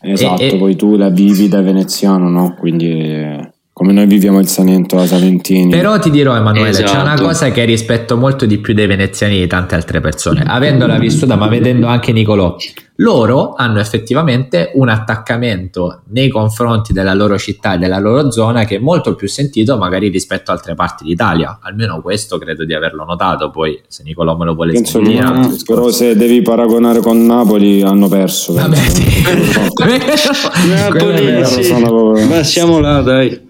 Esatto, 0.00 0.42
e, 0.42 0.56
poi 0.56 0.76
tu 0.76 0.96
la 0.96 1.08
vivi 1.08 1.48
da 1.48 1.62
veneziano, 1.62 2.28
no? 2.28 2.54
Quindi 2.58 3.52
come 3.72 3.92
noi 3.92 4.06
viviamo 4.06 4.38
il 4.38 4.48
Salento 4.48 4.98
a 4.98 5.06
Salentini. 5.06 5.70
Però 5.70 5.98
ti 5.98 6.10
dirò 6.10 6.36
Emanuele, 6.36 6.70
esatto. 6.70 6.92
c'è 6.92 7.00
una 7.00 7.14
esatto. 7.14 7.28
cosa 7.28 7.50
che 7.50 7.64
rispetto 7.64 8.16
molto 8.16 8.44
di 8.46 8.58
più 8.58 8.74
dei 8.74 8.86
veneziani 8.86 9.36
e 9.36 9.40
di 9.40 9.46
tante 9.46 9.74
altre 9.74 10.00
persone, 10.00 10.42
avendola 10.46 10.98
vissuta 10.98 11.36
ma 11.36 11.48
vedendo 11.48 11.86
anche 11.86 12.12
Nicolò 12.12 12.56
loro 12.96 13.54
hanno 13.54 13.80
effettivamente 13.80 14.70
un 14.74 14.88
attaccamento 14.88 16.02
nei 16.10 16.28
confronti 16.28 16.92
della 16.92 17.14
loro 17.14 17.36
città 17.38 17.74
e 17.74 17.78
della 17.78 17.98
loro 17.98 18.30
zona 18.30 18.64
che 18.64 18.76
è 18.76 18.78
molto 18.78 19.16
più 19.16 19.26
sentito 19.26 19.76
magari 19.76 20.08
rispetto 20.08 20.50
a 20.50 20.54
altre 20.54 20.74
parti 20.74 21.04
d'Italia. 21.04 21.58
Almeno 21.60 22.00
questo 22.00 22.38
credo 22.38 22.64
di 22.64 22.72
averlo 22.72 23.04
notato. 23.04 23.50
Poi, 23.50 23.80
se 23.88 24.02
Nicolò 24.04 24.36
me 24.36 24.44
lo 24.44 24.54
vuole 24.54 24.72
Penso 24.72 25.00
spiegare, 25.00 25.48
che, 25.48 25.56
però 25.66 25.90
se 25.90 26.16
devi 26.16 26.42
paragonare 26.42 27.00
con 27.00 27.24
Napoli, 27.24 27.82
hanno 27.82 28.08
perso. 28.08 28.52
Vabbè, 28.52 28.76
sì. 28.76 29.22
Napoli, 30.68 31.44
sì. 31.44 31.72
Ma 32.28 32.42
siamo 32.44 32.78
là, 32.78 33.00
dai. 33.00 33.40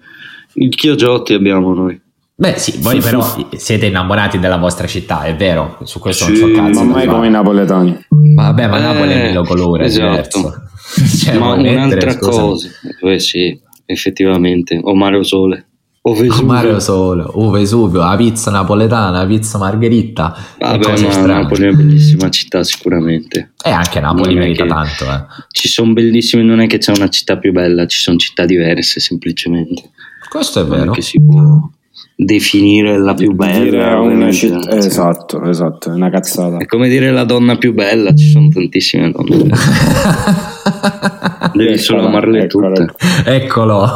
Il 0.53 0.69
Chiogiotti 0.69 1.33
abbiamo 1.33 1.73
noi. 1.73 2.01
Beh 2.37 2.57
sì, 2.57 2.79
voi 2.79 2.99
però 2.99 3.25
siete 3.55 3.85
innamorati 3.85 4.39
della 4.39 4.57
vostra 4.57 4.87
città, 4.87 5.23
è 5.23 5.33
vero, 5.37 5.77
su 5.83 5.99
questo 5.99 6.25
sì, 6.25 6.31
non 6.31 6.39
so 6.39 6.61
cazzo. 6.61 6.83
Ma 6.83 6.93
mai 6.95 7.07
come 7.07 7.27
i 7.27 7.29
napoletani. 7.29 7.97
Vabbè, 8.09 8.67
ma 8.67 8.77
eh, 8.77 8.81
Napoli 8.81 9.11
è 9.13 9.27
mille 9.27 9.47
colore, 9.47 9.85
esatto. 9.85 10.53
cioè, 11.23 11.37
ma 11.37 11.53
un'altra 11.53 12.17
cosa, 12.17 12.67
eh, 13.03 13.19
sì, 13.19 13.57
effettivamente, 13.85 14.77
o 14.83 14.93
mare 14.95 15.15
o 15.15 15.23
sole. 15.23 15.67
O 16.01 16.13
Vesuvio. 16.13 16.41
O 16.41 16.45
mare 16.45 16.73
o 16.73 16.79
sole, 16.79 17.23
o 17.25 17.49
Vesuvio, 17.51 17.99
la 18.01 18.15
pizza 18.17 18.51
napoletana, 18.51 19.11
la 19.11 19.25
pizza 19.25 19.57
margherita. 19.57 20.37
Vabbè, 20.59 21.01
ma 21.01 21.25
Napoli 21.25 21.63
è 21.63 21.67
una 21.69 21.77
bellissima 21.77 22.29
città 22.29 22.65
sicuramente. 22.65 23.53
E 23.63 23.69
anche 23.69 24.01
Napoli 24.01 24.33
non 24.33 24.43
merita 24.43 24.65
tanto. 24.65 25.05
Eh. 25.05 25.23
Ci 25.51 25.69
sono 25.69 25.93
bellissime, 25.93 26.43
non 26.43 26.59
è 26.59 26.67
che 26.67 26.79
c'è 26.79 26.91
una 26.93 27.07
città 27.07 27.37
più 27.37 27.53
bella, 27.53 27.87
ci 27.87 27.99
sono 27.99 28.17
città 28.17 28.45
diverse 28.45 28.99
semplicemente. 28.99 29.89
Questo 30.29 30.59
è 30.59 30.65
vero. 30.65 30.83
Non 30.83 30.93
è 30.93 30.95
che 30.95 31.01
si 31.01 31.19
può 31.19 31.69
definire 32.15 32.97
la 32.97 33.13
più 33.13 33.33
bella. 33.33 33.99
Una 33.99 34.31
citt- 34.31 34.71
esatto, 34.71 35.43
esatto, 35.43 35.91
è 35.91 35.93
una 35.93 36.09
cazzata. 36.09 36.57
È 36.57 36.65
come 36.65 36.87
dire 36.87 37.11
la 37.11 37.23
donna 37.23 37.57
più 37.57 37.73
bella, 37.73 38.13
ci 38.13 38.29
sono 38.29 38.49
tantissime 38.49 39.11
donne. 39.11 39.53
Devi 41.53 41.77
solo 41.77 42.07
amarle 42.07 42.43
eccolo, 42.43 42.71
tutte. 42.71 42.93
Eccolo. 43.25 43.87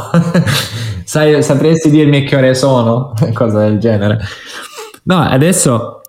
Sai, 1.04 1.42
sapresti 1.42 1.90
dirmi 1.90 2.24
che 2.24 2.36
ore 2.36 2.54
sono? 2.54 3.12
Cosa 3.34 3.60
del 3.60 3.78
genere. 3.78 4.18
No, 5.04 5.20
adesso 5.20 6.00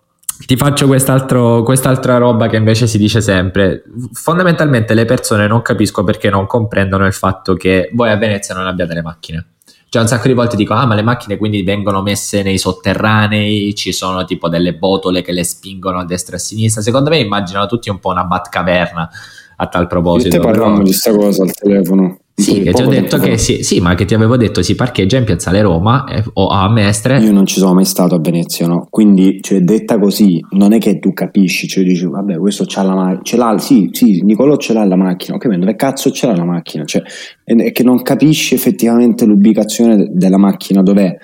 ti 0.46 0.56
faccio 0.56 0.88
quest'altra 0.88 2.18
roba 2.18 2.48
che 2.48 2.58
invece 2.58 2.88
si 2.88 2.98
dice 2.98 3.22
sempre. 3.22 3.84
Fondamentalmente 4.14 4.94
le 4.94 5.06
persone 5.06 5.48
non 5.48 5.62
capisco 5.62 6.04
perché 6.04 6.30
non 6.30 6.46
comprendono 6.46 7.06
il 7.06 7.14
fatto 7.14 7.56
che 7.56 7.90
voi 7.94 8.12
a 8.12 8.18
Venezia 8.18 8.56
non 8.56 8.68
abbiate 8.68 8.94
le 8.94 9.02
macchine. 9.02 9.46
Cioè 9.94 10.04
un 10.04 10.08
sacco 10.08 10.28
di 10.28 10.34
volte 10.34 10.56
dico, 10.56 10.74
ah 10.74 10.86
ma 10.86 10.96
le 10.96 11.02
macchine 11.02 11.36
quindi 11.36 11.64
vengono 11.64 12.02
messe 12.02 12.44
nei 12.44 12.58
sotterranei, 12.58 13.76
ci 13.76 13.92
sono 13.92 14.24
tipo 14.24 14.48
delle 14.48 14.74
botole 14.74 15.22
che 15.22 15.34
le 15.34 15.44
spingono 15.44 16.00
a 16.00 16.06
destra 16.06 16.36
e 16.36 16.38
a 16.38 16.42
sinistra. 16.42 16.82
Secondo 16.82 17.10
me 17.10 17.20
immaginano 17.20 17.66
tutti 17.66 17.90
un 17.90 18.00
po' 18.00 18.12
una 18.12 18.24
Batcaverna 18.24 19.10
a 19.58 19.68
tal 19.68 19.88
proposito. 19.88 20.38
Io 20.38 20.42
te 20.42 20.48
parliamo 20.48 20.78
di 20.78 20.84
questa 20.92 21.14
cosa 21.14 21.44
al 21.44 21.52
telefono. 21.52 22.21
Sì, 22.42 22.62
che 22.62 22.74
ti 22.74 22.82
ho 22.82 22.88
detto 22.88 23.18
che 23.18 23.38
sì, 23.38 23.64
sì, 23.64 23.80
ma 23.80 23.96
che 23.96 24.06
ti 24.06 24.14
avevo 24.14 24.36
detto 24.36 24.62
si 24.62 24.76
parcheggia 24.76 25.18
in 25.18 25.24
Piazzale 25.24 25.62
Roma 25.62 26.06
eh, 26.06 26.24
o 26.34 26.48
a 26.48 26.70
Mestre. 26.70 27.20
Io 27.20 27.32
non 27.32 27.46
ci 27.46 27.60
sono 27.60 27.74
mai 27.74 27.86
stato 27.86 28.16
a 28.16 28.20
Venezia, 28.20 28.68
no? 28.68 28.88
Quindi, 28.90 29.40
cioè, 29.42 29.62
detta 29.62 30.00
così, 30.00 30.44
non 30.52 30.74
è 30.74 30.80
che 30.80 31.00
tu 31.00 31.14
capisci, 31.14 31.68
cioè 31.68 31.84
dici, 31.84 32.06
vabbè, 32.06 32.38
questo 32.38 32.66
c'ha 32.68 32.82
la 32.82 32.96
macchina, 32.96 33.22
ce 33.24 33.38
l'ha, 33.38 33.58
sì, 33.58 33.90
sì, 33.92 34.22
Nicolò 34.24 34.58
ce 34.58 34.74
l'ha 34.74 34.86
la 34.86 34.96
macchina, 34.96 35.36
ok, 35.36 35.46
ma 35.46 35.58
dove 35.58 35.76
cazzo 35.76 36.12
ce 36.12 36.28
l'ha 36.28 36.36
la 36.36 36.46
macchina? 36.46 36.84
Cioè, 36.84 37.04
è 37.44 37.72
che 37.72 37.84
non 37.84 38.02
capisci 38.02 38.56
effettivamente 38.56 39.26
l'ubicazione 39.26 40.10
della 40.12 40.38
macchina 40.38 40.82
dov'è. 40.82 41.16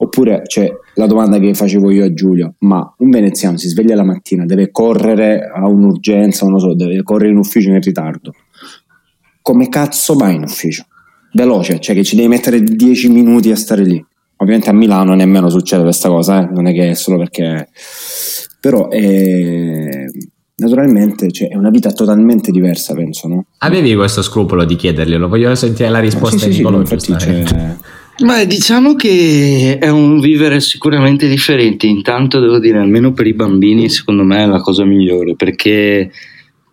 Oppure, 0.00 0.42
cioè, 0.46 0.70
la 0.94 1.06
domanda 1.06 1.38
che 1.38 1.54
facevo 1.54 1.90
io 1.90 2.04
a 2.04 2.12
Giulio, 2.12 2.54
ma 2.58 2.94
un 2.98 3.10
veneziano 3.10 3.56
si 3.56 3.68
sveglia 3.68 3.96
la 3.96 4.04
mattina, 4.04 4.44
deve 4.44 4.70
correre 4.70 5.50
a 5.52 5.66
un'urgenza, 5.66 6.44
non 6.44 6.54
lo 6.54 6.60
so, 6.60 6.74
deve 6.74 7.02
correre 7.02 7.32
in 7.32 7.38
ufficio 7.38 7.70
in 7.70 7.80
ritardo 7.80 8.32
come 9.48 9.70
cazzo 9.70 10.12
vai 10.12 10.34
in 10.34 10.42
ufficio? 10.42 10.84
Veloce, 11.32 11.80
cioè 11.80 11.94
che 11.94 12.04
ci 12.04 12.16
devi 12.16 12.28
mettere 12.28 12.62
10 12.62 13.08
minuti 13.08 13.50
a 13.50 13.56
stare 13.56 13.82
lì. 13.82 14.04
Ovviamente 14.36 14.68
a 14.68 14.74
Milano 14.74 15.14
nemmeno 15.14 15.48
succede 15.48 15.84
questa 15.84 16.10
cosa, 16.10 16.42
eh? 16.42 16.52
non 16.52 16.66
è 16.66 16.74
che 16.74 16.90
è 16.90 16.94
solo 16.94 17.16
perché... 17.16 17.70
Però 18.60 18.90
è... 18.90 20.04
naturalmente 20.56 21.30
cioè, 21.32 21.48
è 21.48 21.56
una 21.56 21.70
vita 21.70 21.92
totalmente 21.92 22.50
diversa, 22.50 22.92
penso, 22.92 23.26
no? 23.26 23.46
Avevi 23.58 23.94
questo 23.94 24.20
scrupolo 24.20 24.66
di 24.66 24.76
chiederglielo? 24.76 25.28
Voglio 25.28 25.54
sentire 25.54 25.88
la 25.88 26.00
risposta 26.00 26.36
sì, 26.36 26.48
di 26.48 26.52
sì, 26.52 26.58
Nicolò. 26.58 26.84
Sì, 26.84 27.14
ma 28.24 28.44
diciamo 28.44 28.96
che 28.96 29.78
è 29.80 29.88
un 29.88 30.20
vivere 30.20 30.60
sicuramente 30.60 31.26
differente. 31.26 31.86
Intanto 31.86 32.38
devo 32.38 32.58
dire, 32.58 32.80
almeno 32.80 33.12
per 33.12 33.26
i 33.26 33.32
bambini, 33.32 33.88
secondo 33.88 34.24
me 34.24 34.42
è 34.42 34.46
la 34.46 34.60
cosa 34.60 34.84
migliore 34.84 35.36
perché 35.36 36.10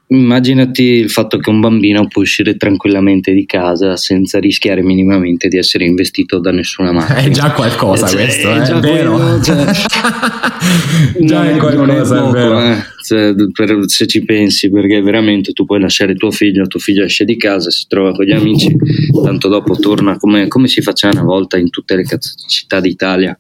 Immaginati 0.07 0.83
il 0.83 1.09
fatto 1.09 1.39
che 1.39 1.49
un 1.49 1.59
bambino 1.59 2.07
può 2.07 2.21
uscire 2.21 2.57
tranquillamente 2.57 3.33
di 3.33 3.45
casa 3.47 3.97
senza 3.97 4.39
rischiare 4.39 4.83
minimamente 4.83 5.47
di 5.47 5.57
essere 5.57 5.85
investito 5.85 6.37
da 6.39 6.51
nessuna 6.51 6.91
macchina. 6.93 7.21
È 7.21 7.29
già 7.29 7.51
qualcosa 7.51 8.07
cioè, 8.07 8.23
questo, 8.23 8.49
è, 8.51 8.59
è 8.61 8.79
vero. 8.79 9.13
Quello, 9.13 9.41
cioè, 9.41 9.65
già 11.25 11.49
è 11.49 11.57
qualcosa, 11.57 12.15
è, 12.15 12.19
poco, 12.19 12.29
è 12.29 12.31
vero. 12.31 12.61
Eh. 12.61 12.75
Cioè, 13.03 13.33
per, 13.51 13.79
se 13.87 14.05
ci 14.05 14.23
pensi, 14.23 14.69
perché 14.69 15.01
veramente 15.01 15.53
tu 15.53 15.65
puoi 15.65 15.79
lasciare 15.79 16.13
tuo 16.15 16.29
figlio, 16.29 16.67
tuo 16.67 16.79
figlio 16.79 17.03
esce 17.03 17.25
di 17.25 17.37
casa, 17.37 17.71
si 17.71 17.85
trova 17.87 18.11
con 18.13 18.25
gli 18.25 18.31
amici, 18.31 18.75
tanto 19.23 19.47
dopo 19.47 19.75
torna 19.75 20.17
come, 20.17 20.47
come 20.47 20.67
si 20.67 20.81
faceva 20.81 21.13
una 21.13 21.23
volta 21.23 21.57
in 21.57 21.71
tutte 21.71 21.95
le 21.95 22.03
città 22.47 22.79
d'Italia 22.79 23.37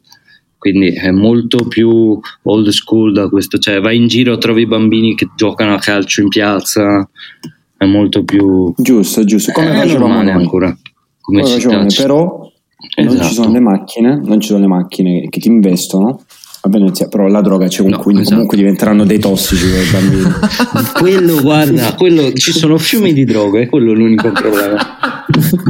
quindi 0.71 0.95
è 0.95 1.11
molto 1.11 1.67
più 1.67 2.19
old 2.41 2.69
school 2.69 3.13
da 3.13 3.29
questo, 3.29 3.59
cioè 3.59 3.79
vai 3.79 3.97
in 3.97 4.07
giro, 4.07 4.39
trovi 4.39 4.65
bambini 4.65 5.13
che 5.13 5.29
giocano 5.35 5.75
a 5.75 5.77
calcio 5.77 6.21
in 6.21 6.27
piazza, 6.27 7.07
è 7.77 7.85
molto 7.85 8.23
più... 8.23 8.73
Giusto, 8.75 9.23
giusto, 9.25 9.51
come 9.51 9.73
è 9.73 9.75
facevamo 9.75 10.23
noi. 10.23 10.31
ancora, 10.31 10.75
come, 11.21 11.43
come 11.43 11.59
città. 11.59 11.85
Però 12.01 12.51
esatto. 12.95 13.15
non 13.15 13.27
ci 13.27 13.33
sono 13.33 13.47
esatto. 13.47 13.51
le 13.51 13.59
macchine, 13.59 14.21
non 14.23 14.39
ci 14.39 14.47
sono 14.47 14.59
le 14.61 14.67
macchine 14.67 15.29
che 15.29 15.39
ti 15.39 15.49
investono 15.49 16.23
a 16.65 16.69
Venezia, 16.69 17.07
però 17.07 17.27
la 17.27 17.41
droga 17.41 17.67
c'è 17.67 17.83
no, 17.83 17.97
quindi 17.99 18.21
esatto. 18.21 18.35
comunque 18.35 18.57
diventeranno 18.57 19.05
dei 19.05 19.19
tossici 19.19 19.69
quei 19.69 19.85
bambini. 19.91 20.31
quello, 20.99 21.41
guarda, 21.41 21.93
quello, 21.93 22.33
ci 22.33 22.51
sono 22.51 22.77
fiumi 22.77 23.13
di 23.13 23.23
droga, 23.23 23.59
è 23.59 23.67
quello 23.67 23.93
l'unico 23.93 24.31
problema. 24.31 24.77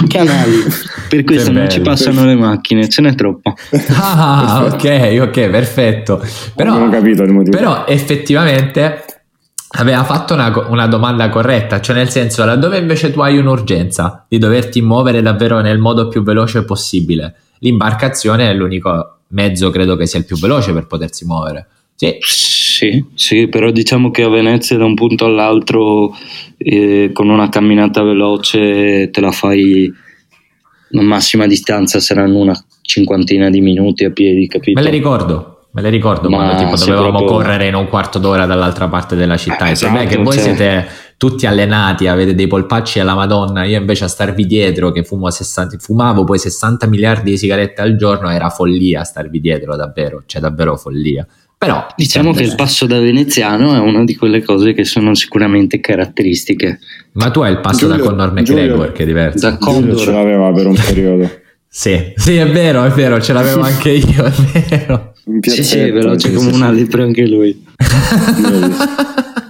Canali, 0.08 0.64
per 1.10 1.24
questo 1.26 1.52
non 1.52 1.70
ci 1.70 1.82
passano 1.82 2.26
le 2.26 2.36
macchine, 2.36 2.88
ce 2.88 3.02
n'è 3.02 3.14
troppa. 3.14 3.54
Ah, 3.90 4.70
ok, 4.72 5.18
ok, 5.22 5.50
perfetto. 5.50 6.26
Però, 6.56 6.78
non 6.78 6.88
ho 6.88 6.90
capito 6.90 7.24
il 7.24 7.32
motivo. 7.32 7.58
Però 7.58 7.86
effettivamente 7.86 9.04
aveva 9.78 10.04
fatto 10.06 10.34
una, 10.34 10.54
una, 10.70 10.88
domanda 10.88 11.28
corretta, 11.28 11.82
cioè 11.82 11.98
nel 11.98 12.10
senso 12.10 12.46
laddove 12.46 12.78
invece 12.78 13.12
tu 13.12 13.20
hai 13.20 13.38
un'urgenza 13.38 14.26
di 14.30 14.38
doverti 14.38 14.82
muovere 14.82 15.22
davvero 15.22 15.60
nel 15.60 15.80
modo 15.80 16.08
più 16.08 16.24
veloce 16.24 16.64
possibile, 16.64 17.36
l'imbarcazione 17.60 18.50
è 18.50 18.54
l'unico 18.54 19.15
mezzo 19.30 19.70
credo 19.70 19.96
che 19.96 20.06
sia 20.06 20.20
il 20.20 20.26
più 20.26 20.38
veloce 20.38 20.74
per 20.74 20.88
potersi 20.88 21.26
muovere. 21.26 21.68
Sì. 21.96 22.18
sì, 22.20 23.06
sì, 23.14 23.48
però 23.48 23.72
diciamo 23.72 24.12
che 24.12 24.24
a 24.24 24.30
Venezia 24.30 24.78
da 24.78 24.84
un 24.84 24.96
punto 24.96 25.24
all'altro 25.24 26.14
eh, 26.58 27.12
con 27.14 27.30
una 27.30 27.48
camminata 27.48 28.04
veloce 28.04 29.10
te 29.12 29.22
la 29.22 29.32
fai 29.32 29.90
la 30.90 31.02
massima 31.02 31.48
distanza 31.48 32.00
saranno 32.00 32.38
una 32.38 32.66
cinquantina 32.82 33.50
di 33.50 33.62
minuti 33.62 34.04
a 34.04 34.12
piedi, 34.12 34.48
capito? 34.48 34.80
Me 34.80 34.86
le 34.86 34.92
ricordo, 34.92 35.68
me 35.72 35.82
le 35.82 35.90
ricordo 35.90 36.30
Ma 36.30 36.38
quando 36.38 36.64
tipo 36.64 36.76
dovevamo 36.76 37.18
proprio... 37.18 37.38
correre 37.38 37.68
in 37.68 37.76
un 37.76 37.88
quarto 37.88 38.20
d'ora 38.20 38.46
dall'altra 38.46 38.88
parte 38.88 39.16
della 39.16 39.38
città. 39.38 39.68
Eh, 39.68 39.72
esatto, 39.72 40.06
che 40.06 40.18
voi 40.18 40.36
cioè... 40.36 40.44
siete 40.44 40.88
tutti 41.18 41.46
allenati, 41.46 42.08
avete 42.08 42.36
dei 42.36 42.48
polpacci 42.48 43.00
alla 43.00 43.16
Madonna, 43.16 43.64
io 43.64 43.80
invece 43.80 44.04
a 44.04 44.08
starvi 44.08 44.46
dietro 44.46 44.92
che 44.92 45.04
fumo 45.04 45.30
60, 45.30 45.78
fumavo 45.78 46.24
poi 46.24 46.38
60 46.38 46.88
miliardi 46.88 47.32
di 47.32 47.38
sigarette 47.38 47.82
al 47.82 47.96
giorno 47.96 48.30
era 48.30 48.50
follia 48.50 49.04
starvi 49.04 49.40
dietro 49.40 49.76
davvero, 49.76 50.24
cioè 50.26 50.42
davvero 50.42 50.76
follia. 50.76 51.26
Però 51.58 51.88
diciamo 51.96 52.34
che 52.34 52.44
il 52.44 52.54
passo 52.56 52.86
da 52.86 53.00
veneziano 53.00 53.74
è 53.74 53.80
una 53.80 54.04
di 54.04 54.16
quelle 54.16 54.44
cose 54.44 54.74
che 54.74 54.84
sono 54.84 55.16
sicuramente 55.16 55.80
caratteristiche. 55.80 56.80
Ma 57.14 57.32
tu 57.32 57.42
hai 57.42 57.54
il 57.54 57.62
passo 57.62 57.88
Giulio, 57.88 58.04
da 58.04 58.10
Conor 58.10 58.34
McGregor 58.34 58.92
che 58.92 59.04
è 59.04 59.06
diverso. 59.06 59.50
Da 59.50 59.58
Condor 59.58 59.98
ce 59.98 60.12
l'aveva 60.12 60.52
per 60.52 60.68
un 60.68 60.76
periodo. 60.76 61.32
sì, 61.68 62.14
sì, 62.16 62.36
è 62.36 62.48
vero, 62.52 62.84
è 62.84 62.90
vero, 62.90 63.22
ce 63.22 63.32
l'avevo 63.32 63.62
anche 63.62 63.92
io, 63.92 64.26
è 64.26 64.32
vero. 64.70 65.14
Sì, 65.42 65.64
sì, 65.64 65.80
è 65.80 65.92
veloce 65.92 66.34
come 66.34 66.52
una 66.52 66.70
lepre 66.70 67.04
anche 67.04 67.26
lui. 67.26 67.66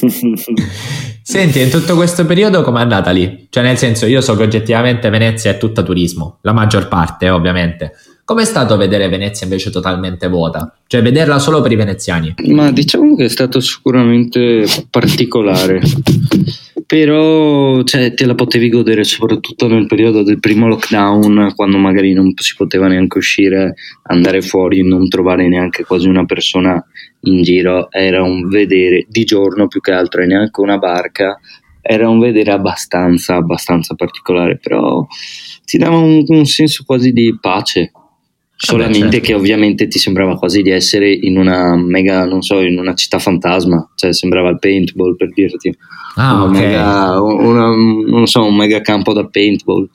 Senti, 1.22 1.60
in 1.60 1.70
tutto 1.70 1.94
questo 1.94 2.24
periodo 2.26 2.62
com'è 2.62 2.80
andata 2.80 3.10
lì? 3.10 3.46
Cioè, 3.50 3.62
nel 3.62 3.78
senso, 3.78 4.06
io 4.06 4.20
so 4.20 4.34
che 4.36 4.42
oggettivamente 4.42 5.10
Venezia 5.10 5.50
è 5.50 5.58
tutta 5.58 5.82
turismo, 5.82 6.38
la 6.42 6.52
maggior 6.52 6.88
parte, 6.88 7.30
ovviamente. 7.30 7.92
Com'è 8.24 8.44
stato 8.44 8.76
vedere 8.76 9.08
Venezia 9.08 9.46
invece 9.46 9.70
totalmente 9.70 10.28
vuota? 10.28 10.74
Cioè, 10.86 11.02
vederla 11.02 11.38
solo 11.38 11.60
per 11.60 11.72
i 11.72 11.76
veneziani? 11.76 12.34
Ma 12.48 12.70
diciamo 12.70 13.16
che 13.16 13.24
è 13.24 13.28
stato 13.28 13.60
sicuramente 13.60 14.64
particolare. 14.88 15.80
Però 16.86 17.82
cioè, 17.84 18.14
te 18.14 18.26
la 18.26 18.34
potevi 18.34 18.68
godere 18.68 19.04
soprattutto 19.04 19.68
nel 19.68 19.86
periodo 19.86 20.24
del 20.24 20.40
primo 20.40 20.66
lockdown, 20.66 21.52
quando 21.54 21.78
magari 21.78 22.12
non 22.12 22.32
si 22.34 22.54
poteva 22.56 22.88
neanche 22.88 23.18
uscire, 23.18 23.74
andare 24.04 24.42
fuori, 24.42 24.82
non 24.86 25.08
trovare 25.08 25.46
neanche 25.48 25.84
quasi 25.84 26.08
una 26.08 26.24
persona 26.24 26.84
in 27.22 27.42
giro. 27.42 27.90
Era 27.92 28.22
un 28.22 28.48
vedere 28.48 29.06
di 29.08 29.24
giorno 29.24 29.68
più 29.68 29.80
che 29.80 29.92
altro, 29.92 30.22
e 30.22 30.26
neanche 30.26 30.60
una 30.60 30.78
barca 30.78 31.38
era 31.82 32.08
un 32.08 32.18
vedere 32.18 32.50
abbastanza, 32.50 33.36
abbastanza 33.36 33.94
particolare, 33.94 34.58
però 34.58 35.06
ti 35.64 35.78
dava 35.78 35.96
un, 35.96 36.24
un 36.26 36.44
senso 36.44 36.82
quasi 36.84 37.12
di 37.12 37.36
pace. 37.40 37.92
Solamente 38.62 38.98
Vabbè, 38.98 39.12
certo. 39.12 39.26
che 39.26 39.34
ovviamente 39.34 39.88
ti 39.88 39.98
sembrava 39.98 40.36
quasi 40.36 40.60
di 40.60 40.68
essere 40.68 41.10
in 41.10 41.38
una 41.38 41.76
mega, 41.76 42.26
non 42.26 42.42
so, 42.42 42.60
in 42.60 42.78
una 42.78 42.92
città 42.92 43.18
fantasma, 43.18 43.90
cioè 43.94 44.12
sembrava 44.12 44.50
il 44.50 44.58
paintball 44.58 45.16
per 45.16 45.30
dirti. 45.32 45.74
Ah, 46.16 46.44
okay. 46.44 46.60
mega, 46.60 47.22
una, 47.22 47.68
non 47.68 48.26
so, 48.26 48.44
un 48.44 48.54
mega 48.54 48.82
campo 48.82 49.14
da 49.14 49.24
paintball. 49.24 49.88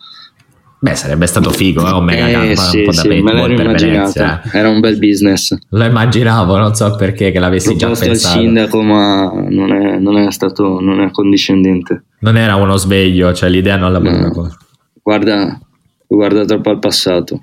Beh, 0.79 0.95
sarebbe 0.95 1.27
stato 1.27 1.51
figo, 1.51 1.87
eh, 1.87 1.91
un 1.91 2.05
mega 2.05 2.27
eh, 2.27 2.31
campo, 2.31 2.55
sì, 2.55 2.77
un 2.79 2.85
po' 2.85 2.91
da 2.91 3.01
sì, 3.01 3.07
paintball 3.07 3.49
me 3.49 3.53
per 3.53 3.71
Venezia. 3.75 4.41
Era 4.51 4.69
un 4.69 4.79
bel 4.79 4.97
business. 4.97 5.55
Lo 5.69 5.83
immaginavo, 5.83 6.57
non 6.57 6.73
so 6.73 6.95
perché 6.95 7.29
che 7.29 7.37
l'avessi 7.37 7.75
già 7.75 7.85
pensato. 7.85 8.09
al 8.09 8.17
sindaco, 8.17 8.81
ma 8.81 9.31
non 9.47 9.73
è, 9.73 9.99
non 9.99 10.17
è 10.17 10.31
stato, 10.31 10.79
non 10.79 11.01
è 11.01 11.11
condiscendente. 11.11 12.05
Non 12.21 12.35
era 12.35 12.55
uno 12.55 12.77
sveglio, 12.77 13.31
cioè 13.31 13.47
l'idea 13.47 13.77
non 13.77 13.91
l'aveva 13.91 14.21
no. 14.21 14.55
Guarda, 15.03 15.59
guarda 16.07 16.45
troppo 16.45 16.71
al 16.71 16.79
passato. 16.79 17.41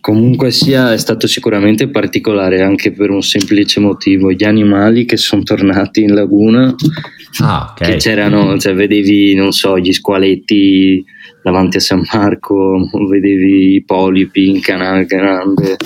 Comunque 0.00 0.52
sia, 0.52 0.92
è 0.92 0.98
stato 0.98 1.26
sicuramente 1.26 1.88
particolare 1.88 2.62
anche 2.62 2.92
per 2.92 3.10
un 3.10 3.22
semplice 3.22 3.80
motivo. 3.80 4.30
Gli 4.30 4.44
animali 4.44 5.04
che 5.04 5.16
sono 5.16 5.42
tornati 5.42 6.02
in 6.02 6.14
laguna, 6.14 6.72
ah, 7.42 7.70
okay. 7.72 7.90
che 7.90 7.96
c'erano, 7.96 8.56
cioè 8.56 8.74
vedevi, 8.74 9.34
non 9.34 9.50
so, 9.50 9.76
gli 9.80 9.92
squaletti 9.92 11.04
davanti 11.42 11.78
a 11.78 11.80
San 11.80 12.02
Marco, 12.12 12.88
vedevi 13.10 13.74
i 13.74 13.84
polipi 13.84 14.48
in 14.48 14.60
canale 14.60 15.06
grande, 15.06 15.76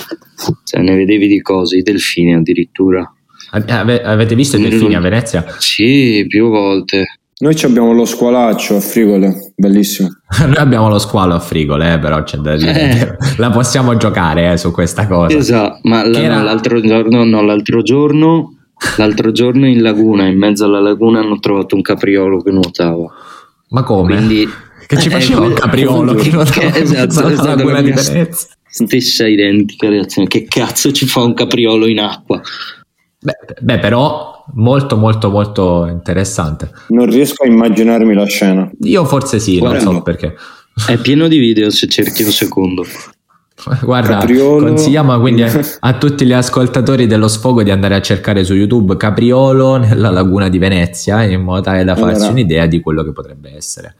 cioè 0.65 0.81
ne 0.81 0.95
vedevi 0.95 1.27
di 1.27 1.41
cose, 1.41 1.77
i 1.77 1.81
delfini 1.81 2.35
addirittura. 2.35 3.11
Ave- 3.53 4.03
avete 4.03 4.35
visto 4.35 4.57
i 4.57 4.61
delfini 4.61 4.95
a 4.95 4.99
Venezia? 4.99 5.45
Sì, 5.57 6.25
più 6.27 6.49
volte. 6.49 7.20
Noi 7.41 7.59
abbiamo 7.63 7.91
lo 7.91 8.05
squalaccio 8.05 8.75
a 8.75 8.79
Frigole, 8.79 9.53
bellissimo. 9.55 10.09
Noi 10.45 10.57
abbiamo 10.57 10.89
lo 10.89 10.99
squalo 10.99 11.33
a 11.33 11.39
Frigole, 11.39 11.93
eh, 11.93 11.99
però 11.99 12.21
c'è 12.21 12.37
da 12.37 12.55
dire. 12.55 13.17
Eh. 13.19 13.37
La 13.37 13.49
possiamo 13.49 13.97
giocare 13.97 14.51
eh, 14.51 14.57
su 14.57 14.71
questa 14.71 15.07
cosa. 15.07 15.35
Esatto, 15.35 15.79
ma 15.83 16.07
la, 16.07 16.19
era... 16.19 16.43
l'altro 16.43 16.79
giorno, 16.79 17.23
no, 17.23 17.41
l'altro 17.41 17.81
giorno, 17.81 18.57
l'altro 18.97 19.31
giorno 19.31 19.65
in 19.65 19.81
laguna, 19.81 20.27
in 20.27 20.37
mezzo 20.37 20.65
alla 20.65 20.79
laguna, 20.79 21.21
hanno 21.21 21.39
trovato 21.39 21.73
un 21.73 21.81
capriolo 21.81 22.43
che 22.43 22.51
nuotava. 22.51 23.11
Ma 23.69 23.81
come? 23.81 24.15
Quindi, 24.15 24.47
che 24.85 24.97
ci 24.97 25.09
faceva 25.09 25.43
eh, 25.43 25.47
un 25.47 25.53
capriolo 25.53 26.13
che 26.13 26.29
nuotava 26.29 26.75
esatto, 26.75 27.27
esatto, 27.27 27.47
laguna 27.47 27.81
di 27.81 27.91
Venezia? 27.91 28.47
Stessa 28.67 29.25
identica 29.25 29.89
reazione. 29.89 30.27
Che 30.27 30.45
cazzo 30.47 30.91
ci 30.91 31.07
fa 31.07 31.23
un 31.23 31.33
capriolo 31.33 31.87
in 31.87 32.01
acqua? 32.01 32.39
Beh, 33.19 33.37
beh, 33.59 33.79
però 33.79 34.30
molto 34.53 34.97
molto 34.97 35.29
molto 35.29 35.87
interessante. 35.87 36.71
Non 36.89 37.05
riesco 37.05 37.43
a 37.43 37.47
immaginarmi 37.47 38.13
la 38.13 38.25
scena. 38.25 38.69
Io 38.81 39.05
forse 39.05 39.39
sì, 39.39 39.57
Guarda, 39.57 39.83
non 39.83 39.95
so 39.95 40.01
perché. 40.01 40.35
È 40.87 40.97
pieno 40.97 41.27
di 41.27 41.37
video 41.37 41.69
se 41.69 41.87
cerchi 41.87 42.23
un 42.23 42.31
secondo. 42.31 42.85
Guarda, 43.83 44.19
Capriolo. 44.19 44.67
consigliamo 44.67 45.19
quindi 45.19 45.43
a, 45.79 45.97
tutti 45.97 46.25
gli 46.25 46.33
ascoltatori 46.33 47.05
dello 47.05 47.27
sfogo 47.27 47.61
di 47.63 47.71
andare 47.71 47.95
a 47.95 48.01
cercare 48.01 48.43
su 48.43 48.55
YouTube 48.55 48.97
Capriolo 48.97 49.77
nella 49.77 50.09
laguna 50.09 50.49
di 50.49 50.57
Venezia 50.57 51.23
in 51.23 51.41
modo 51.41 51.61
tale 51.61 51.83
da 51.83 51.95
farsi 51.95 52.15
allora, 52.15 52.31
un'idea 52.31 52.65
di 52.65 52.79
quello 52.79 53.03
che 53.03 53.11
potrebbe 53.11 53.55
essere. 53.55 53.95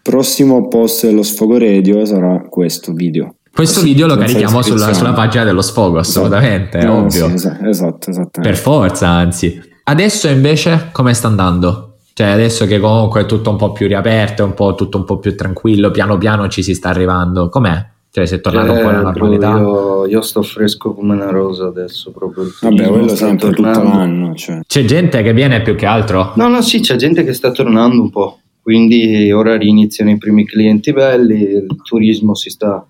Prossimo 0.00 0.68
post 0.68 1.06
dello 1.06 1.22
sfogo 1.22 1.58
radio 1.58 2.04
sarà 2.04 2.42
questo 2.48 2.92
video. 2.92 3.36
Questo 3.54 3.80
sì, 3.80 3.86
video 3.86 4.06
lo 4.06 4.16
carichiamo 4.16 4.62
sulla, 4.62 4.94
sulla, 4.94 5.12
pagina 5.12 5.44
dello 5.44 5.60
sfogo, 5.60 5.98
assolutamente, 5.98 6.78
esatto. 6.78 6.92
no, 6.92 7.00
ovvio. 7.00 7.36
Sì, 7.36 7.48
esatto, 7.64 8.10
esatto. 8.10 8.40
Per 8.40 8.56
forza, 8.56 9.08
anzi. 9.08 9.60
Adesso 9.84 10.28
invece 10.28 10.90
come 10.92 11.12
sta 11.14 11.28
andando? 11.28 11.96
Cioè 12.14 12.26
adesso 12.28 12.66
che 12.66 12.78
comunque 12.78 13.22
è 13.22 13.26
tutto 13.26 13.50
un 13.50 13.56
po' 13.56 13.72
più 13.72 13.86
riaperto, 13.86 14.44
un 14.44 14.54
po', 14.54 14.74
tutto 14.74 14.98
un 14.98 15.04
po' 15.04 15.18
più 15.18 15.34
tranquillo, 15.34 15.90
piano 15.90 16.18
piano 16.18 16.48
ci 16.48 16.62
si 16.62 16.74
sta 16.74 16.90
arrivando. 16.90 17.48
Com'è? 17.48 17.90
Cioè 18.10 18.26
si 18.26 18.34
è 18.34 18.40
tornato 18.42 18.74
eh, 18.74 18.76
un 18.76 18.82
po' 18.82 18.88
alla 18.88 18.98
eh, 18.98 19.02
normalità? 19.02 19.48
Io, 19.56 20.06
io, 20.06 20.20
sto 20.20 20.42
fresco 20.42 20.92
come 20.92 21.14
una 21.14 21.30
rosa 21.30 21.66
adesso 21.66 22.10
proprio. 22.10 22.44
Vabbè, 22.60 22.88
quello 22.88 23.14
sempre 23.14 23.50
tornando. 23.50 23.80
tutto 23.80 23.96
l'anno. 23.96 24.34
Cioè. 24.34 24.60
C'è 24.66 24.84
gente 24.84 25.22
che 25.22 25.32
viene 25.32 25.62
più 25.62 25.74
che 25.74 25.86
altro? 25.86 26.32
No, 26.36 26.48
no, 26.48 26.60
sì, 26.60 26.80
c'è 26.80 26.96
gente 26.96 27.24
che 27.24 27.32
sta 27.32 27.50
tornando 27.50 28.02
un 28.02 28.10
po'. 28.10 28.40
Quindi 28.60 29.32
ora 29.32 29.56
riniziano 29.56 30.10
i 30.10 30.18
primi 30.18 30.44
clienti 30.44 30.92
belli, 30.92 31.40
il 31.40 31.76
turismo 31.82 32.34
si 32.34 32.50
sta 32.50 32.86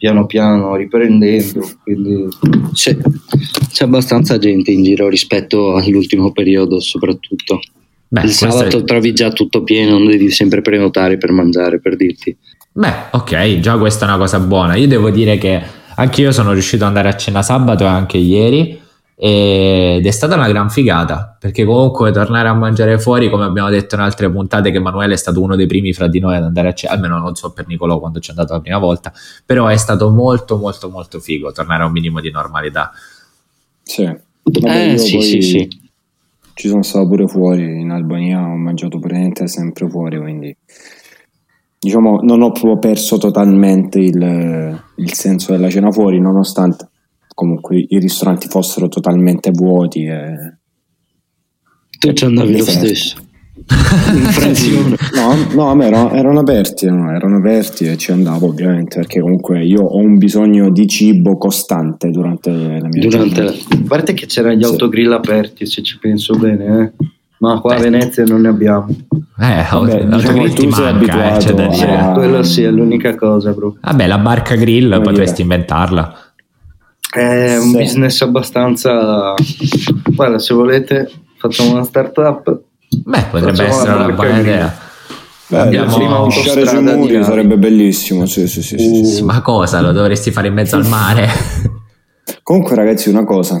piano 0.00 0.24
piano 0.24 0.76
riprendendo, 0.76 1.60
quindi 1.82 2.26
c'è, 2.72 2.96
c'è, 3.70 3.84
abbastanza 3.84 4.38
gente 4.38 4.70
in 4.70 4.82
giro 4.82 5.10
rispetto 5.10 5.74
all'ultimo 5.74 6.32
periodo 6.32 6.80
soprattutto. 6.80 7.60
Beh, 8.08 8.22
il 8.22 8.30
sabato 8.30 8.78
è... 8.78 8.84
trovi 8.84 9.12
già 9.12 9.30
tutto 9.30 9.62
pieno, 9.62 9.98
non 9.98 10.06
devi 10.06 10.30
sempre 10.30 10.62
prenotare 10.62 11.18
per 11.18 11.32
mangiare, 11.32 11.80
per 11.80 11.96
dirti. 11.96 12.34
Beh, 12.72 12.94
ok, 13.10 13.58
già 13.58 13.76
questa 13.76 14.06
è 14.06 14.08
una 14.08 14.16
cosa 14.16 14.40
buona. 14.40 14.74
Io 14.76 14.88
devo 14.88 15.10
dire 15.10 15.36
che 15.36 15.60
anche 15.94 16.22
io 16.22 16.32
sono 16.32 16.52
riuscito 16.52 16.84
ad 16.84 16.88
andare 16.88 17.08
a 17.10 17.16
cena 17.16 17.42
sabato 17.42 17.84
e 17.84 17.88
anche 17.88 18.16
ieri 18.16 18.80
ed 19.22 20.06
è 20.06 20.10
stata 20.12 20.34
una 20.34 20.48
gran 20.48 20.70
figata 20.70 21.36
perché 21.38 21.66
comunque 21.66 22.10
tornare 22.10 22.48
a 22.48 22.54
mangiare 22.54 22.98
fuori 22.98 23.28
come 23.28 23.44
abbiamo 23.44 23.68
detto 23.68 23.94
in 23.94 24.00
altre 24.00 24.30
puntate 24.30 24.70
che 24.70 24.78
Emanuele 24.78 25.12
è 25.12 25.16
stato 25.18 25.42
uno 25.42 25.56
dei 25.56 25.66
primi 25.66 25.92
fra 25.92 26.08
di 26.08 26.20
noi 26.20 26.36
ad 26.36 26.44
andare 26.44 26.68
a 26.68 26.72
cena 26.72 26.94
almeno 26.94 27.18
non 27.18 27.34
so 27.34 27.52
per 27.52 27.66
Nicolò 27.66 27.98
quando 27.98 28.18
ci 28.18 28.30
è 28.30 28.32
andato 28.32 28.54
la 28.54 28.60
prima 28.60 28.78
volta 28.78 29.12
però 29.44 29.66
è 29.66 29.76
stato 29.76 30.08
molto 30.08 30.56
molto 30.56 30.88
molto 30.88 31.20
figo 31.20 31.52
tornare 31.52 31.82
a 31.82 31.86
un 31.86 31.92
minimo 31.92 32.18
di 32.20 32.30
normalità 32.30 32.92
sì, 33.82 34.04
eh, 34.04 34.96
sì, 34.96 35.20
sì, 35.20 35.42
sì. 35.42 35.68
ci 36.54 36.68
sono 36.68 36.82
stato 36.82 37.06
pure 37.06 37.26
fuori 37.26 37.78
in 37.78 37.90
Albania 37.90 38.40
ho 38.40 38.56
mangiato 38.56 38.98
praticamente 38.98 39.48
sempre 39.48 39.86
fuori 39.90 40.18
quindi 40.18 40.56
diciamo 41.78 42.20
non 42.22 42.40
ho 42.40 42.52
proprio 42.52 42.78
perso 42.78 43.18
totalmente 43.18 43.98
il, 43.98 44.82
il 44.96 45.12
senso 45.12 45.52
della 45.52 45.68
cena 45.68 45.90
fuori 45.90 46.18
nonostante 46.18 46.88
comunque 47.40 47.86
i 47.88 47.98
ristoranti 47.98 48.48
fossero 48.48 48.88
totalmente 48.88 49.50
vuoti. 49.50 50.04
E... 50.04 50.58
Tu 51.98 52.12
ci 52.12 52.24
andavi 52.26 52.58
lo 52.58 52.64
stesso. 52.64 53.16
no, 55.14 55.36
no, 55.54 55.70
a 55.70 55.74
me 55.74 55.86
erano, 55.86 56.12
erano 56.12 56.40
aperti, 56.40 56.86
no, 56.86 57.10
erano 57.10 57.36
aperti 57.36 57.86
e 57.86 57.96
ci 57.96 58.10
andavo 58.10 58.48
ovviamente 58.48 58.96
perché 58.96 59.20
comunque 59.20 59.64
io 59.64 59.82
ho 59.82 59.98
un 59.98 60.18
bisogno 60.18 60.70
di 60.70 60.86
cibo 60.86 61.36
costante 61.36 62.10
durante 62.10 62.50
la 62.50 62.88
mia 62.88 63.08
durante 63.08 63.42
la... 63.42 63.50
A 63.50 63.78
parte 63.86 64.12
che 64.12 64.26
c'erano 64.26 64.54
gli 64.54 64.64
sì. 64.64 64.70
autogrill 64.70 65.12
aperti, 65.12 65.66
se 65.66 65.82
ci 65.82 65.98
penso 65.98 66.36
bene, 66.36 66.94
eh. 66.98 67.06
ma 67.38 67.60
qua 67.60 67.76
a 67.76 67.80
Venezia 67.80 68.24
non 68.24 68.40
ne 68.42 68.48
abbiamo. 68.48 68.88
Eh, 69.38 69.66
Vabbè, 69.70 70.04
diciamo, 70.04 70.48
tu 70.48 70.70
sei 70.70 70.92
manca, 70.92 71.34
eh, 71.34 71.38
c'è 71.38 71.52
da 71.52 71.66
dire. 71.68 71.96
A... 71.96 72.12
Quello 72.12 72.42
sì, 72.42 72.62
è 72.62 72.70
l'unica 72.70 73.14
cosa, 73.14 73.52
bro. 73.52 73.76
Vabbè, 73.80 74.06
la 74.06 74.18
barca 74.18 74.54
grill 74.56 74.90
Come 74.90 75.02
potresti 75.02 75.42
dire. 75.42 75.54
inventarla. 75.54 76.29
È 77.10 77.56
un 77.56 77.70
sì. 77.70 77.76
business 77.76 78.20
abbastanza. 78.22 79.34
Guarda, 80.14 80.38
se 80.38 80.54
volete, 80.54 81.10
facciamo 81.36 81.72
una 81.72 81.84
startup. 81.84 82.62
Beh, 83.04 83.24
potrebbe 83.30 83.64
essere 83.64 83.92
una 83.92 84.12
buona 84.12 84.38
idea. 84.38 84.78
Beh, 85.48 85.58
Abbiamo 85.58 86.26
uscire 86.26 86.64
sui 86.64 86.82
muri 86.82 87.24
sarebbe 87.24 87.58
bellissimo. 87.58 88.26
Sì, 88.26 88.46
sì, 88.46 88.62
sì, 88.62 88.76
uh. 88.76 89.04
sì, 89.04 89.24
Ma 89.24 89.42
cosa? 89.42 89.80
Lo 89.80 89.90
dovresti 89.90 90.30
fare 90.30 90.46
in 90.46 90.54
mezzo 90.54 90.76
al 90.76 90.86
mare? 90.86 91.26
Comunque, 92.44 92.76
ragazzi, 92.76 93.08
una 93.08 93.24
cosa. 93.24 93.60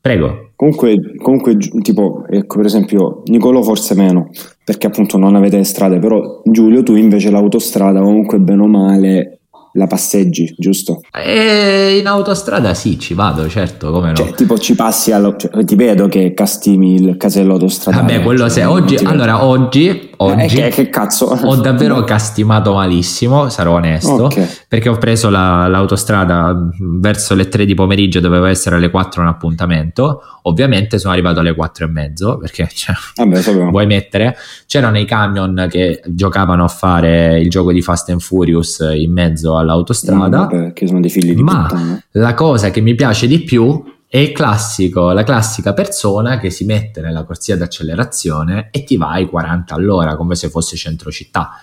Prego. 0.00 0.50
Comunque, 0.56 0.96
comunque, 1.22 1.56
tipo, 1.82 2.24
ecco, 2.28 2.56
per 2.56 2.66
esempio, 2.66 3.22
Nicolo 3.26 3.62
forse 3.62 3.94
meno, 3.94 4.30
perché 4.64 4.86
appunto 4.86 5.18
non 5.18 5.36
avete 5.36 5.62
strade, 5.64 5.98
però 5.98 6.40
Giulio, 6.44 6.82
tu 6.82 6.94
invece 6.96 7.30
l'autostrada 7.30 8.00
comunque 8.00 8.38
bene 8.38 8.62
o 8.62 8.66
male 8.66 9.40
la 9.76 9.86
passeggi, 9.86 10.54
giusto? 10.58 11.02
E 11.12 11.98
in 11.98 12.06
autostrada 12.06 12.74
sì, 12.74 12.98
ci 12.98 13.14
vado, 13.14 13.48
certo, 13.48 13.92
come 13.92 14.08
no. 14.08 14.16
Cioè, 14.16 14.32
tipo 14.32 14.58
ci 14.58 14.74
passi 14.74 15.12
allo, 15.12 15.36
cioè, 15.36 15.64
ti 15.64 15.76
vedo 15.76 16.08
che 16.08 16.34
castimi 16.34 16.94
il 16.94 17.16
casello 17.16 17.54
autostradale. 17.54 18.12
Vabbè, 18.12 18.22
quello 18.24 18.40
cioè, 18.40 18.50
se 18.50 18.64
oggi, 18.64 18.96
allora 18.96 19.44
oggi, 19.44 20.05
oggi 20.18 20.58
eh, 20.58 20.68
che, 20.68 20.88
cazzo? 20.88 21.26
ho 21.26 21.56
davvero 21.56 22.02
castimato 22.04 22.74
malissimo, 22.74 23.48
sarò 23.48 23.74
onesto, 23.74 24.24
okay. 24.24 24.46
perché 24.68 24.88
ho 24.88 24.98
preso 24.98 25.30
la, 25.30 25.66
l'autostrada 25.66 26.54
verso 26.78 27.34
le 27.34 27.48
3 27.48 27.64
di 27.64 27.74
pomeriggio, 27.74 28.20
doveva 28.20 28.48
essere 28.48 28.76
alle 28.76 28.90
4 28.90 29.22
un 29.22 29.28
appuntamento, 29.28 30.20
ovviamente 30.42 30.98
sono 30.98 31.12
arrivato 31.12 31.40
alle 31.40 31.54
4 31.54 31.84
e 31.84 31.88
mezzo, 31.88 32.38
perché 32.38 32.68
cioè, 32.72 32.94
Vabbè, 33.16 33.40
vuoi 33.70 33.86
mettere, 33.86 34.36
c'erano 34.66 34.98
i 34.98 35.04
camion 35.04 35.66
che 35.70 36.02
giocavano 36.06 36.64
a 36.64 36.68
fare 36.68 37.40
il 37.40 37.50
gioco 37.50 37.72
di 37.72 37.82
Fast 37.82 38.10
and 38.10 38.20
Furious 38.20 38.86
in 38.94 39.12
mezzo 39.12 39.56
all'autostrada, 39.56 40.48
mm, 40.52 40.68
che 40.70 40.86
sono 40.86 41.00
dei 41.00 41.10
figli 41.10 41.34
di 41.34 41.42
ma 41.42 41.66
puttana. 41.68 42.02
la 42.12 42.34
cosa 42.34 42.70
che 42.70 42.80
mi 42.80 42.94
piace 42.94 43.26
di 43.26 43.40
più 43.40 43.94
è 44.08 44.18
il 44.18 44.32
classico, 44.32 45.12
la 45.12 45.24
classica 45.24 45.72
persona 45.72 46.38
che 46.38 46.50
si 46.50 46.64
mette 46.64 47.00
nella 47.00 47.24
corsia 47.24 47.56
d'accelerazione 47.56 48.68
e 48.70 48.84
ti 48.84 48.96
vai 48.96 49.26
40 49.26 49.74
all'ora 49.74 50.16
come 50.16 50.36
se 50.36 50.48
fosse 50.48 50.76
centro 50.76 51.10
città. 51.10 51.60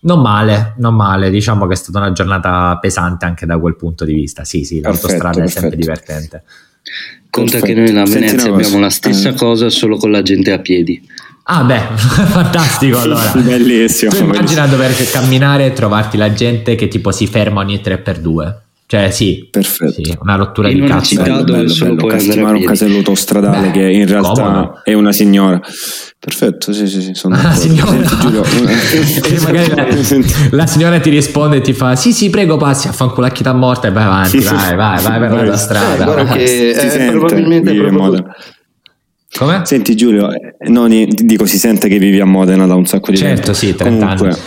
Non 0.00 0.20
male, 0.20 0.74
non 0.78 0.94
male, 0.94 1.30
diciamo 1.30 1.66
che 1.66 1.74
è 1.74 1.76
stata 1.76 1.98
una 1.98 2.12
giornata 2.12 2.76
pesante 2.80 3.24
anche 3.26 3.46
da 3.46 3.58
quel 3.58 3.76
punto 3.76 4.04
di 4.04 4.12
vista. 4.12 4.44
Sì, 4.44 4.64
sì, 4.64 4.80
l'autostrada 4.80 5.38
perfetto, 5.38 5.58
è 5.58 5.60
sempre 5.60 5.76
divertente. 5.76 6.42
Conta 7.30 7.58
perfetto. 7.58 7.74
che 7.74 7.92
noi 7.92 8.00
a 8.00 8.04
Venezia 8.04 8.52
abbiamo 8.52 8.78
la 8.78 8.90
stessa 8.90 9.32
cosa 9.34 9.68
solo 9.68 9.96
con 9.96 10.10
la 10.10 10.22
gente 10.22 10.52
a 10.52 10.58
piedi. 10.58 11.00
Ah 11.44 11.64
beh, 11.64 11.80
fantastico 11.96 12.98
allora. 12.98 13.32
Bellissimo. 13.32 14.10
Tu 14.10 14.22
immagina 14.22 14.66
dover 14.66 14.94
camminare 15.10 15.66
e 15.66 15.72
trovarti 15.72 16.16
la 16.16 16.32
gente 16.32 16.74
che 16.74 16.88
tipo 16.88 17.10
si 17.10 17.26
ferma 17.26 17.60
ogni 17.60 17.76
3x2. 17.76 18.66
Cioè 18.90 19.10
sì, 19.10 19.46
perfetto. 19.50 20.02
Sì, 20.02 20.16
una 20.22 20.36
rottura 20.36 20.70
in 20.70 20.76
di 20.76 20.80
una 20.80 20.94
cazzo. 20.94 21.04
città 21.08 21.22
bello, 21.24 21.42
dove 21.42 21.58
bello, 21.58 21.68
solo 21.68 21.90
bello. 21.90 22.00
puoi 22.00 22.12
Castimare 22.12 22.56
un 22.56 22.64
casello 22.64 22.96
autostradale 22.96 23.66
Beh, 23.66 23.70
che 23.72 23.90
in 23.90 24.06
realtà 24.06 24.42
comodo. 24.42 24.80
è 24.82 24.94
una 24.94 25.12
signora. 25.12 25.60
Perfetto, 26.18 26.72
sì, 26.72 26.86
sì, 26.88 27.02
sì, 27.02 27.10
sono 27.12 27.34
Ah, 27.34 27.42
d'accordo. 27.54 27.60
signora. 27.60 27.90
Senti, 28.08 28.16
Giulio, 28.16 29.42
magari 29.44 29.74
la, 29.74 29.86
la 30.56 30.66
signora 30.66 31.00
ti 31.00 31.10
risponde 31.10 31.56
e 31.58 31.60
ti 31.60 31.74
fa 31.74 31.96
sì 31.96 32.14
sì 32.14 32.30
prego 32.30 32.56
passi 32.56 32.88
a 32.88 32.92
fanculacchita 32.92 33.52
morta 33.52 33.88
e 33.88 33.92
vai 33.92 34.04
avanti 34.04 34.38
vai 34.38 34.74
vai 34.74 35.02
vai 35.02 35.18
per 35.20 35.32
la 35.32 35.42
tua 35.44 35.56
strada 35.58 36.16
Eh, 36.16 36.38
che 36.38 36.46
si 36.46 36.68
eh, 36.70 36.74
sente, 36.90 37.10
probabilmente 37.10 37.74
proprio 37.74 38.24
come? 39.36 39.60
Senti 39.64 39.94
Giulio, 39.94 40.30
eh, 40.32 40.54
no, 40.70 40.88
dico 40.88 41.44
si 41.44 41.58
sente 41.58 41.88
che 41.88 41.98
vivi 41.98 42.18
a 42.20 42.24
Modena 42.24 42.64
da 42.66 42.74
un 42.74 42.86
sacco 42.86 43.10
di 43.10 43.18
Certo, 43.18 43.42
tempo. 43.42 43.52
sì, 43.52 43.74
30 43.74 44.00
Comunque, 44.06 44.28
anni. 44.30 44.38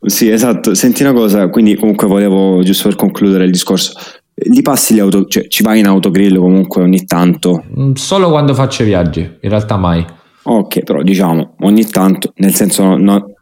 Sì, 0.00 0.28
esatto. 0.30 0.74
Senti 0.74 1.02
una 1.02 1.12
cosa, 1.12 1.48
quindi 1.48 1.74
comunque 1.76 2.06
volevo, 2.06 2.62
giusto 2.62 2.88
per 2.88 2.96
concludere 2.96 3.44
il 3.44 3.50
discorso, 3.50 3.92
li 4.34 4.62
passi 4.62 4.94
le 4.94 5.00
auto, 5.00 5.26
cioè 5.26 5.48
ci 5.48 5.62
vai 5.62 5.80
in 5.80 5.86
autogrill 5.86 6.38
comunque 6.38 6.82
ogni 6.82 7.04
tanto. 7.04 7.64
Mm, 7.78 7.92
solo 7.94 8.30
quando 8.30 8.54
faccio 8.54 8.82
i 8.82 8.86
viaggi 8.86 9.20
in 9.20 9.50
realtà 9.50 9.76
mai 9.76 10.04
Ok, 10.44 10.82
però 10.84 11.02
diciamo 11.02 11.56
ogni 11.60 11.84
tanto, 11.86 12.32
nel 12.36 12.54
senso, 12.54 12.96
no- 12.96 13.32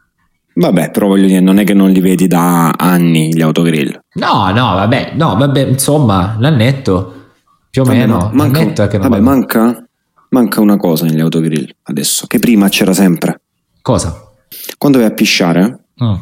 vabbè, 0.55 0.89
però 0.91 1.07
voglio 1.07 1.27
dire, 1.27 1.39
non 1.39 1.59
è 1.59 1.63
che 1.63 1.73
non 1.75 1.91
li 1.91 2.01
vedi 2.01 2.27
da 2.27 2.71
anni 2.71 3.33
gli 3.33 3.41
autogrill. 3.41 3.97
no 4.15 4.51
no 4.51 4.73
vabbè 4.73 5.13
no 5.15 5.35
vabbè 5.37 5.67
insomma 5.67 6.35
l'annetto 6.39 7.13
più 7.69 7.83
o 7.83 7.85
Vabbè, 7.85 7.97
meno 7.97 8.17
ma 8.33 8.47
manca, 8.47 8.63
vabbè, 8.65 8.97
vado- 8.97 9.21
manca, 9.21 9.87
manca 10.29 10.59
una 10.61 10.75
cosa 10.77 11.05
negli 11.05 11.19
autogrill 11.21 11.69
adesso, 11.83 12.25
che 12.27 12.39
prima 12.39 12.67
c'era 12.69 12.93
sempre. 12.93 13.39
cosa? 13.83 14.19
Quando 14.77 14.97
vai 14.97 15.07
a 15.07 15.11
pisciare, 15.11 15.83
Mm. 16.03 16.13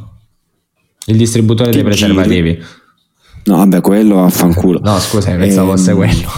Il 1.06 1.18
distributore 1.18 1.72
dei 1.72 1.84
preservativi 1.84 2.58
no, 3.46 3.58
vabbè, 3.58 3.82
quello 3.82 4.24
affanculo. 4.24 4.80
no 4.82 5.00
scusa 5.00 5.32
pensavo 5.36 5.72
Ehm, 5.72 5.78
fosse 5.78 5.94
quello 5.94 6.30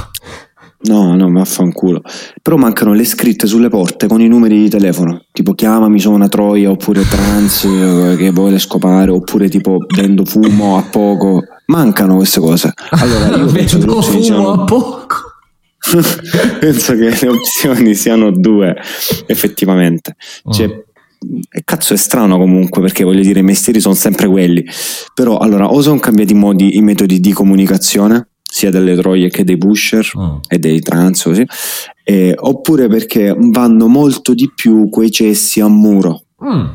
No, 0.80 1.16
no, 1.16 1.28
ma 1.28 1.42
affanculo. 1.42 2.02
Però 2.40 2.56
mancano 2.56 2.94
le 2.94 3.04
scritte 3.04 3.48
sulle 3.48 3.68
porte 3.68 4.06
con 4.06 4.22
i 4.22 4.28
numeri 4.28 4.62
di 4.62 4.70
telefono. 4.70 5.24
Tipo 5.32 5.54
chiamami, 5.54 6.00
sono 6.00 6.16
una 6.16 6.28
troia, 6.28 6.70
oppure 6.70 7.02
trans 7.08 7.64
eh, 7.66 8.16
che 8.16 8.30
vuole 8.30 8.60
scopare, 8.60 9.10
oppure 9.10 9.50
tipo 9.50 9.78
vendo 9.96 10.24
fumo 10.24 10.78
a 10.78 10.84
poco. 10.84 11.42
Mancano 11.66 12.18
queste 12.18 12.40
cose. 12.40 12.72
Allora 12.92 13.38
io 13.38 13.48
penso 13.52 13.78
opzioni 13.80 14.02
fumo 14.04 14.20
a 14.20 14.22
siano, 14.24 14.64
poco 14.66 15.16
penso 16.60 16.94
che 16.94 17.18
le 17.22 17.28
opzioni 17.28 17.96
siano 17.96 18.32
due, 18.32 18.76
effettivamente. 19.26 20.16
Cioè, 20.52 20.68
Mm. 20.68 20.80
E 21.50 21.62
cazzo 21.64 21.94
è 21.94 21.98
strano 21.98 22.38
comunque 22.38 22.82
perché 22.82 23.04
voglio 23.04 23.22
dire 23.22 23.40
i 23.40 23.44
mestieri 23.44 23.80
sono 23.80 23.96
sempre 23.96 24.28
quelli. 24.28 24.64
Però 25.14 25.38
allora 25.38 25.68
o 25.72 25.82
sono 25.82 26.00
cambiati 26.00 26.34
i 26.34 26.36
modi, 26.36 26.78
i 26.78 26.82
metodi 26.82 27.20
di 27.20 27.32
comunicazione, 27.34 28.30
sia 28.50 28.70
delle 28.72 28.96
troie 28.96 29.30
che 29.30 29.44
dei 29.44 29.58
pusher 29.58 30.10
Mm. 30.18 30.38
e 30.48 30.58
dei 30.58 30.80
trans 30.82 31.22
così, 31.24 31.46
eh, 32.04 32.34
oppure 32.38 32.88
perché 32.88 33.36
vanno 33.38 33.88
molto 33.88 34.34
di 34.34 34.52
più 34.56 34.90
quei 34.90 35.12
cessi 35.12 35.60
a 35.60 35.68
muro. 35.68 36.24
Mm, 36.44 36.66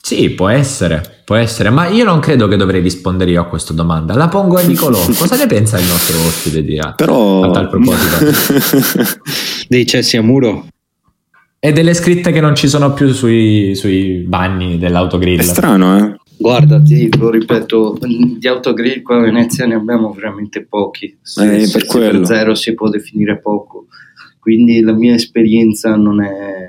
sì, 0.00 0.30
può 0.30 0.48
essere, 0.48 1.22
può 1.24 1.36
essere, 1.36 1.70
ma 1.70 1.86
io 1.88 2.04
non 2.04 2.18
credo 2.20 2.48
che 2.48 2.56
dovrei 2.56 2.80
rispondere 2.82 3.30
io 3.30 3.40
a 3.40 3.46
questa 3.46 3.72
domanda. 3.72 4.14
La 4.14 4.28
pongo 4.28 4.56
a 4.58 4.62
Nicolò. 4.62 4.98
Cosa 5.16 5.36
ne 5.36 5.46
pensa 5.46 5.78
il 5.78 5.86
nostro 5.86 6.18
ospite 6.18 6.62
di 6.62 6.78
a, 6.78 6.92
Però 6.92 7.44
a 7.44 7.50
tal 7.50 7.68
proposito? 7.70 9.18
dei 9.68 9.86
cessi 9.86 10.16
a 10.16 10.22
muro. 10.22 10.66
E 11.64 11.70
delle 11.72 11.94
scritte 11.94 12.32
che 12.32 12.40
non 12.40 12.56
ci 12.56 12.66
sono 12.66 12.92
più 12.92 13.12
sui, 13.12 13.76
sui 13.76 14.24
bagni 14.26 14.78
dell'autogrill. 14.78 15.38
è 15.38 15.42
strano, 15.42 15.96
eh? 15.96 16.16
Guarda, 16.36 16.82
ti 16.82 16.94
dico, 16.94 17.30
ripeto, 17.30 17.98
di 18.00 18.48
autogrill 18.48 19.02
qua 19.02 19.18
a 19.18 19.20
Venezia 19.20 19.64
ne 19.64 19.74
abbiamo 19.76 20.10
veramente 20.12 20.66
pochi. 20.66 21.16
Se, 21.22 21.58
Eh, 21.60 21.66
se 21.66 21.78
per 21.78 21.86
quello. 21.86 22.24
zero 22.24 22.56
si 22.56 22.74
può 22.74 22.88
definire 22.88 23.38
poco. 23.38 23.86
Quindi 24.40 24.80
la 24.80 24.92
mia 24.92 25.14
esperienza 25.14 25.94
non 25.94 26.20
è, 26.20 26.68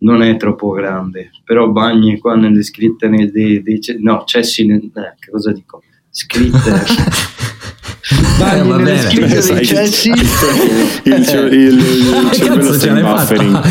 non 0.00 0.20
è 0.20 0.36
troppo 0.36 0.72
grande. 0.72 1.30
Però 1.42 1.70
bagni 1.70 2.18
qua 2.18 2.36
nelle 2.36 2.62
scritte 2.64 3.08
nei, 3.08 3.30
dei, 3.30 3.62
dei 3.62 3.80
no, 4.00 4.24
cessi, 4.26 4.66
nel- 4.66 4.90
eh, 4.94 5.14
che 5.18 5.30
cosa 5.30 5.52
dico? 5.52 5.82
Scritte. 6.10 6.58
Eh, 8.12 8.38
bagni 8.38 8.68
va 8.68 8.76
nelle 8.76 9.00
scritte 9.00 9.42
Sai, 9.42 9.54
dei 9.56 9.66
cessi. 9.66 10.08
il, 10.10 11.26
cer- 11.26 11.52
il- 11.52 11.78
il 11.78 12.28
Che 12.30 12.36
cervello 12.36 12.60
cazzo 12.60 12.72
sta 12.74 12.80
ce 12.80 12.88
in 12.88 12.94
l'hai 12.94 13.02
buffering. 13.02 13.52
fatta? 13.54 13.68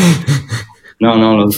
No, 0.98 1.16
no, 1.16 1.36
lo- 1.36 1.50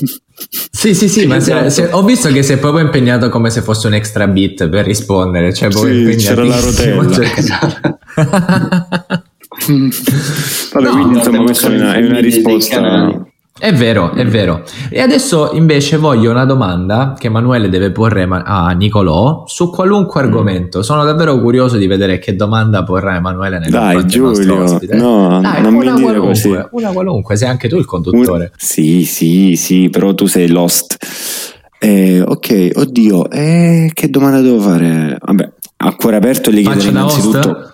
Sì, 0.70 0.94
sì, 0.94 1.09
sì, 1.09 1.27
ma 1.27 1.38
se- 1.40 1.53
Esatto. 1.53 1.70
se- 1.70 1.88
ho 1.92 2.03
visto 2.03 2.29
che 2.31 2.42
sei 2.42 2.57
proprio 2.59 2.85
impegnato 2.85 3.29
come 3.29 3.51
se 3.51 3.61
fosse 3.62 3.87
un 3.87 3.94
extra 3.94 4.27
bit 4.27 4.68
per 4.68 4.85
rispondere. 4.85 5.53
Cioè, 5.55 5.68
proprio 5.68 6.11
Sì, 6.11 6.16
c'era 6.16 6.44
la 6.44 6.61
rotella. 6.61 7.11
Cioè- 7.12 7.31
Vabbè, 10.73 10.85
No, 10.87 10.90
quindi 10.92 11.16
insomma 11.18 11.42
questa 11.42 11.68
è 11.70 11.75
una, 11.77 11.94
è 11.94 12.05
una 12.05 12.20
risposta. 12.20 13.27
È 13.64 13.72
vero, 13.72 14.12
è 14.12 14.27
vero. 14.27 14.62
E 14.90 15.00
adesso 15.00 15.53
invece 15.55 15.96
voglio 15.96 16.31
una 16.31 16.44
domanda 16.44 17.14
che 17.18 17.29
Emanuele 17.29 17.70
deve 17.70 17.92
porre 17.92 18.29
a 18.31 18.68
Nicolò 18.72 19.44
su 19.46 19.70
qualunque 19.70 20.20
Mm. 20.20 20.24
argomento. 20.27 20.83
Sono 20.83 21.03
davvero 21.03 21.40
curioso 21.40 21.79
di 21.79 21.87
vedere 21.87 22.18
che 22.18 22.37
domanda 22.37 22.83
porrà 22.85 23.14
Emanuele 23.16 23.59
nei 23.61 23.70
Dai, 23.70 24.05
Giulio, 24.05 24.64
ospite. 24.64 24.96
no, 24.96 25.40
Dai, 25.40 25.62
non 25.62 25.72
mi 25.72 25.87
una 25.87 25.94
dire 25.94 26.03
qualunque, 26.18 26.29
così. 26.29 26.59
Una 26.72 26.90
qualunque, 26.92 27.37
sei 27.37 27.48
anche 27.48 27.68
tu 27.70 27.77
il 27.77 27.81
Un- 27.81 27.87
conduttore. 27.87 28.53
Sì, 28.59 29.05
sì, 29.05 29.57
sì, 29.57 29.88
però 29.88 30.12
tu 30.12 30.27
sei 30.27 30.48
lost. 30.48 30.98
Eh, 31.79 32.20
ok, 32.20 32.70
oddio, 32.74 33.31
eh, 33.31 33.90
che 33.94 34.11
domanda 34.11 34.42
devo 34.42 34.61
fare? 34.61 35.16
Vabbè, 35.18 35.53
a 35.79 35.94
cuore 35.94 36.16
aperto 36.16 36.50
gli 36.50 36.62
da 36.92 36.98
innanzitutto. 37.00 37.38
host? 37.48 37.72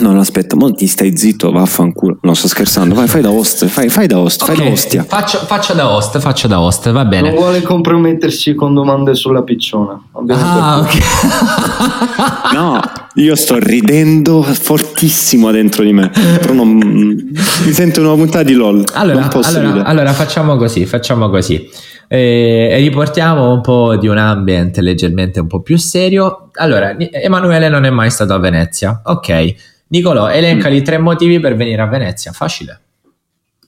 No, 0.00 0.12
no, 0.12 0.20
aspetta, 0.20 0.54
mo 0.56 0.72
ti 0.72 0.86
stai 0.86 1.16
zitto, 1.16 1.50
vaffanculo. 1.50 2.18
No, 2.22 2.34
sto 2.34 2.48
scherzando. 2.48 2.94
Vai, 2.94 3.08
fai 3.08 3.20
da 3.22 3.30
host, 3.30 3.66
fai, 3.66 3.88
fai 3.88 4.06
da 4.06 4.18
host, 4.18 4.44
fai 4.44 4.56
Ok, 4.56 4.62
da 4.64 4.70
ostia. 4.70 5.04
faccio, 5.04 5.38
faccio 5.38 5.72
da 5.74 5.90
host, 5.92 6.18
faccio 6.18 6.46
da 6.48 6.60
host, 6.60 6.90
va 6.90 7.00
non 7.02 7.08
bene. 7.08 7.30
vuole 7.32 7.62
compromettersi 7.62 8.54
con 8.54 8.74
domande 8.74 9.14
sulla 9.14 9.42
picciona. 9.42 10.00
Abbiamo 10.12 10.42
Ah, 10.44 10.78
ok. 10.78 10.98
No, 12.52 12.80
io 13.14 13.34
sto 13.36 13.58
ridendo 13.58 14.42
fortissimo 14.42 15.50
dentro 15.50 15.82
di 15.84 15.92
me. 15.92 16.10
Però 16.40 16.52
non, 16.54 16.68
mi 16.76 17.72
sento 17.72 18.00
una 18.00 18.14
puntata 18.14 18.42
di 18.42 18.54
LOL. 18.54 18.84
Allora, 18.94 19.20
non 19.20 19.28
posso 19.28 19.58
allora, 19.58 19.84
allora 19.84 20.12
facciamo 20.12 20.56
così, 20.56 20.86
facciamo 20.86 21.28
così. 21.28 21.68
Eh, 22.10 22.74
riportiamo 22.78 23.52
un 23.52 23.60
po' 23.60 23.96
di 23.96 24.08
un 24.08 24.16
ambiente 24.16 24.80
leggermente 24.80 25.40
un 25.40 25.46
po' 25.46 25.60
più 25.60 25.76
serio. 25.76 26.48
Allora, 26.54 26.96
Emanuele 26.98 27.68
non 27.68 27.84
è 27.84 27.90
mai 27.90 28.10
stato 28.10 28.32
a 28.32 28.38
Venezia. 28.38 29.02
Ok. 29.04 29.54
Nicolò, 29.88 30.28
elencali 30.28 30.82
tre 30.82 30.98
motivi 30.98 31.40
per 31.40 31.56
venire 31.56 31.82
a 31.82 31.86
Venezia. 31.86 32.32
Facile. 32.32 32.80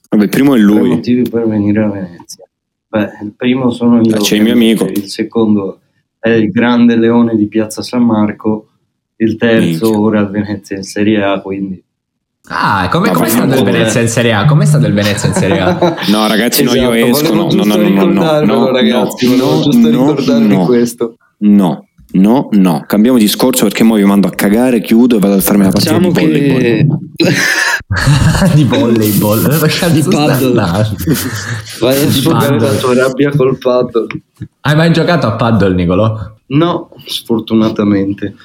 Vabbè, 0.09 0.23
il 0.23 0.29
primo 0.29 0.55
è 0.55 0.57
Tre 0.57 0.65
lui. 0.65 0.89
motivi 0.89 1.21
per 1.29 1.47
venire 1.47 1.83
a 1.83 1.89
Venezia. 1.89 2.45
Beh, 2.87 3.09
il 3.23 3.33
primo 3.35 3.71
sono 3.71 4.01
io. 4.01 4.15
Ah, 4.15 4.19
c'è 4.19 4.35
il 4.35 4.43
mio 4.43 4.53
amico. 4.53 4.85
Il 4.85 5.07
secondo 5.09 5.79
è 6.19 6.29
il 6.29 6.51
grande 6.51 6.95
leone 6.95 7.35
di 7.35 7.47
Piazza 7.47 7.81
San 7.81 8.03
Marco. 8.03 8.67
Il 9.15 9.37
terzo 9.37 9.85
Minchia. 9.85 9.99
ora 9.99 10.19
a 10.21 10.25
Venezia 10.25 10.77
in 10.77 10.83
Serie 10.83 11.23
A, 11.23 11.39
quindi... 11.41 11.81
Ah, 12.49 12.89
come 12.91 13.09
com'è 13.11 13.19
vai, 13.19 13.29
stato 13.29 13.53
il. 13.55 13.63
Venezia 13.63 14.01
in 14.01 14.07
Serie 14.07 14.33
A? 14.33 14.45
Com'è 14.45 14.65
stato 14.65 14.87
il 14.87 14.93
Venezia 14.93 15.29
in 15.29 15.35
Serie 15.35 15.59
A? 15.59 15.95
No, 16.09 16.27
ragazzi, 16.27 16.63
no, 16.63 16.73
io 16.73 16.91
Esatto, 16.91 17.23
esco. 17.23 17.35
No, 17.35 17.51
no, 17.51 17.63
no, 17.63 17.75
no, 17.75 18.05
no, 18.05 18.39
no, 18.41 18.71
ragazzi, 18.71 19.27
no, 19.27 19.45
volevo 19.45 19.61
giusto 19.61 19.89
no, 19.89 19.99
ricordarvi 19.99 20.55
no. 20.55 20.65
questo. 20.65 21.17
No, 21.37 21.87
no, 22.13 22.49
no. 22.51 22.83
Cambiamo 22.87 23.17
discorso 23.17 23.63
perché 23.63 23.83
mo 23.83 23.95
vi 23.95 24.03
mando 24.03 24.27
a 24.27 24.31
cagare, 24.31 24.81
chiudo 24.81 25.15
e 25.17 25.19
vado 25.19 25.35
a 25.35 25.39
farmi 25.39 25.63
la 25.63 25.71
partita 25.71 25.97
Diciamo 25.97 26.13
di 26.13 26.19
volleyball. 26.25 26.59
che... 27.15 27.33
di 28.55 28.63
volleyball. 28.63 29.41
Di 29.91 30.03
paddle. 30.03 30.53
Vai 31.79 32.03
a 32.03 32.11
sfogare 32.11 32.57
paddle. 32.57 32.71
la 32.71 32.79
tua 32.79 32.93
rabbia 32.95 33.31
col 33.35 33.57
paddle. 33.57 34.07
Hai 34.61 34.75
mai 34.75 34.91
giocato 34.93 35.27
a 35.27 35.31
paddle, 35.33 35.73
Nicolò? 35.73 36.17
No, 36.47 36.89
sfortunatamente. 37.05 38.35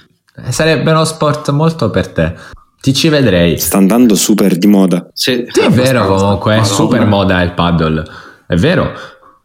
Eh, 0.44 0.52
Sarebbe 0.52 0.90
uno 0.90 1.04
sport 1.04 1.50
molto 1.50 1.90
per 1.90 2.08
te. 2.08 2.34
Ti 2.80 2.94
ci 2.94 3.08
vedrei. 3.08 3.58
Sta 3.58 3.78
andando 3.78 4.14
super 4.14 4.56
di 4.56 4.66
moda. 4.66 5.08
Sì, 5.12 5.44
Sì, 5.48 5.60
è 5.60 5.70
vero 5.70 6.06
comunque, 6.06 6.58
è 6.58 6.64
super 6.64 7.04
moda 7.06 7.42
il 7.42 7.52
paddle, 7.52 8.04
è 8.46 8.54
vero. 8.54 8.92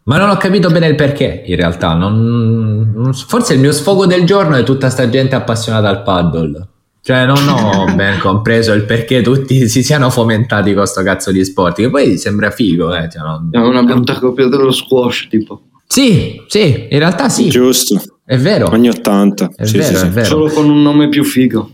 Ma 0.04 0.18
non 0.18 0.30
ho 0.30 0.38
capito 0.38 0.70
bene 0.70 0.88
il 0.88 0.96
perché, 0.96 1.44
in 1.46 1.56
realtà. 1.56 1.94
non- 1.94 2.92
non- 2.96 3.14
forse 3.14 3.54
il 3.54 3.60
mio 3.60 3.72
sfogo 3.72 4.06
del 4.06 4.26
giorno 4.26 4.56
è 4.56 4.64
tutta 4.64 4.90
sta 4.90 5.08
gente 5.10 5.36
appassionata 5.36 5.88
al 5.90 6.02
paddle. 6.04 6.68
Cioè, 7.04 7.26
non 7.26 7.48
ho 7.48 7.86
ben 7.96 8.20
compreso 8.20 8.74
il 8.74 8.84
perché 8.86 9.22
tutti 9.22 9.68
si 9.68 9.84
siano 9.84 10.10
fomentati 10.10 10.74
con 10.74 10.86
sto 10.86 11.02
cazzo 11.04 11.32
di 11.32 11.44
sport. 11.44 11.76
Che 11.78 11.90
poi 11.90 12.18
sembra 12.18 12.52
figo, 12.52 12.94
eh. 12.96 13.10
cioè, 13.10 13.22
non- 13.22 13.50
È 13.52 13.58
una 13.58 13.84
brutta 13.84 14.18
copia 14.20 14.48
dello 14.48 14.72
squash, 14.72 15.28
tipo. 15.30 15.64
Sì, 15.88 16.42
sì, 16.48 16.88
in 16.90 17.00
realtà 17.00 17.28
sì, 17.30 17.50
Giusto. 17.50 18.00
è 18.26 18.38
vero. 18.38 18.68
Anni 18.68 18.88
80. 18.90 19.50
È 19.56 19.66
Sì, 19.66 19.78
vero, 19.78 19.90
sì, 19.90 19.96
sì. 19.98 20.06
è 20.06 20.10
vero. 20.10 20.26
Solo 20.26 20.50
con 20.50 20.70
un 20.70 20.82
nome 20.82 21.10
più 21.10 21.24
figo. 21.24 21.70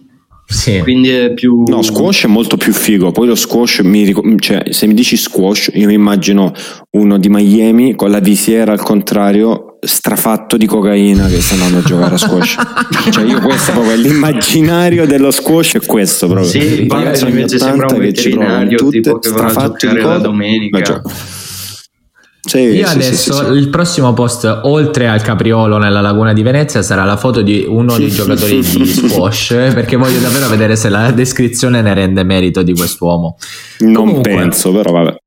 Sì. 0.50 0.80
Quindi 0.80 1.10
è 1.10 1.34
più. 1.34 1.64
No, 1.68 1.82
squash 1.82 2.24
è 2.24 2.28
molto 2.28 2.56
più 2.56 2.72
figo. 2.72 3.12
Poi 3.12 3.28
lo 3.28 3.36
squash, 3.36 3.80
mi 3.84 4.04
ric- 4.06 4.40
cioè, 4.40 4.64
se 4.70 4.88
mi 4.88 4.94
dici 4.94 5.18
squash, 5.18 5.72
io 5.74 5.88
mi 5.88 5.94
immagino 5.94 6.54
uno 6.92 7.18
di 7.18 7.28
Miami 7.28 7.96
con 7.96 8.10
la 8.10 8.20
visiera 8.20 8.72
al 8.72 8.82
contrario, 8.82 9.78
strafatto 9.82 10.56
di 10.56 10.66
cocaina 10.66 11.28
che 11.28 11.42
sta 11.42 11.56
andando 11.56 11.80
a 11.80 11.82
giocare 11.82 12.16
a 12.16 12.18
squash. 12.18 12.56
cioè, 13.12 13.26
io 13.26 13.42
questo 13.42 13.74
proprio 13.74 13.96
l'immaginario 13.96 15.06
dello 15.06 15.32
squash 15.32 15.76
è 15.76 15.86
questo 15.86 16.28
proprio. 16.28 16.48
Sì, 16.48 16.84
il 16.84 16.90
ragazzi 16.90 17.28
invece 17.28 17.58
sembra 17.60 17.88
un 17.92 18.00
veterinario 18.00 18.88
tipo 18.88 19.20
che 19.20 19.30
vorrà 19.30 19.54
giocare 19.54 20.02
la 20.02 20.18
domenica. 20.18 21.02
Sì, 22.48 22.60
Io 22.60 22.88
sì, 22.88 22.96
adesso 22.96 23.34
sì, 23.34 23.58
il 23.58 23.68
prossimo 23.68 24.14
post, 24.14 24.62
oltre 24.64 25.10
al 25.10 25.22
capriolo 25.22 25.78
nella 25.78 26.00
laguna 26.00 26.32
di 26.32 26.42
Venezia, 26.44 26.82
sarà 26.82 27.04
la 27.04 27.18
foto 27.18 27.42
di 27.42 27.66
uno 27.68 27.98
dei 27.98 28.10
giocatori 28.10 28.62
di 28.62 28.86
squash, 28.86 29.48
perché 29.74 29.98
voglio 29.98 30.20
davvero 30.20 30.48
vedere 30.48 30.78
se 30.78 30.88
la 30.88 31.12
descrizione 31.12 31.82
ne 31.82 31.94
rende 31.94 32.24
merito 32.24 32.64
di 32.64 32.74
quest'uomo. 32.74 33.36
Non 33.80 33.94
Comunque, 33.94 34.34
penso, 34.34 34.72
però 34.72 34.92
vabbè. 34.94 35.18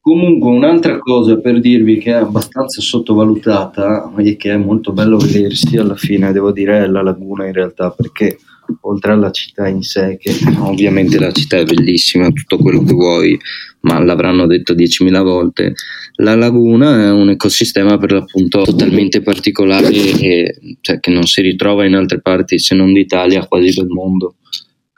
Comunque, 0.00 0.50
un'altra 0.50 1.00
cosa 1.00 1.40
per 1.40 1.58
dirvi 1.58 1.98
che 1.98 2.12
è 2.12 2.18
abbastanza 2.18 2.80
sottovalutata 2.80 4.12
e 4.18 4.36
che 4.36 4.52
è 4.52 4.56
molto 4.56 4.92
bello 4.92 5.16
vedersi 5.16 5.76
alla 5.76 5.96
fine, 5.96 6.30
devo 6.30 6.52
dire, 6.52 6.84
è 6.84 6.86
la 6.86 7.02
laguna 7.02 7.46
in 7.46 7.52
realtà, 7.52 7.90
perché 7.90 8.38
oltre 8.82 9.12
alla 9.12 9.30
città 9.30 9.66
in 9.68 9.82
sé, 9.82 10.16
che 10.20 10.32
ovviamente 10.58 11.18
la 11.18 11.32
città 11.32 11.58
è 11.58 11.64
bellissima, 11.64 12.30
tutto 12.30 12.58
quello 12.58 12.82
che 12.82 12.92
vuoi, 12.92 13.38
ma 13.80 14.02
l'avranno 14.02 14.46
detto 14.46 14.74
10.000 14.74 15.22
volte, 15.22 15.74
la 16.16 16.34
laguna 16.34 17.04
è 17.04 17.10
un 17.10 17.30
ecosistema 17.30 17.98
per 17.98 18.12
l'appunto 18.12 18.62
totalmente 18.62 19.20
particolare 19.20 19.90
e, 19.92 20.58
cioè, 20.80 20.98
che 21.00 21.10
non 21.10 21.24
si 21.24 21.40
ritrova 21.40 21.84
in 21.84 21.94
altre 21.94 22.20
parti 22.20 22.58
se 22.58 22.74
non 22.74 22.92
d'Italia, 22.92 23.46
quasi 23.46 23.78
del 23.78 23.88
mondo. 23.88 24.36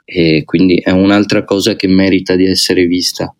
E 0.05 0.43
quindi 0.43 0.77
è 0.77 0.89
un'altra 0.89 1.43
cosa 1.43 1.75
che 1.75 1.87
merita 1.87 2.35
di 2.35 2.45
essere 2.45 2.85
vista. 2.85 3.33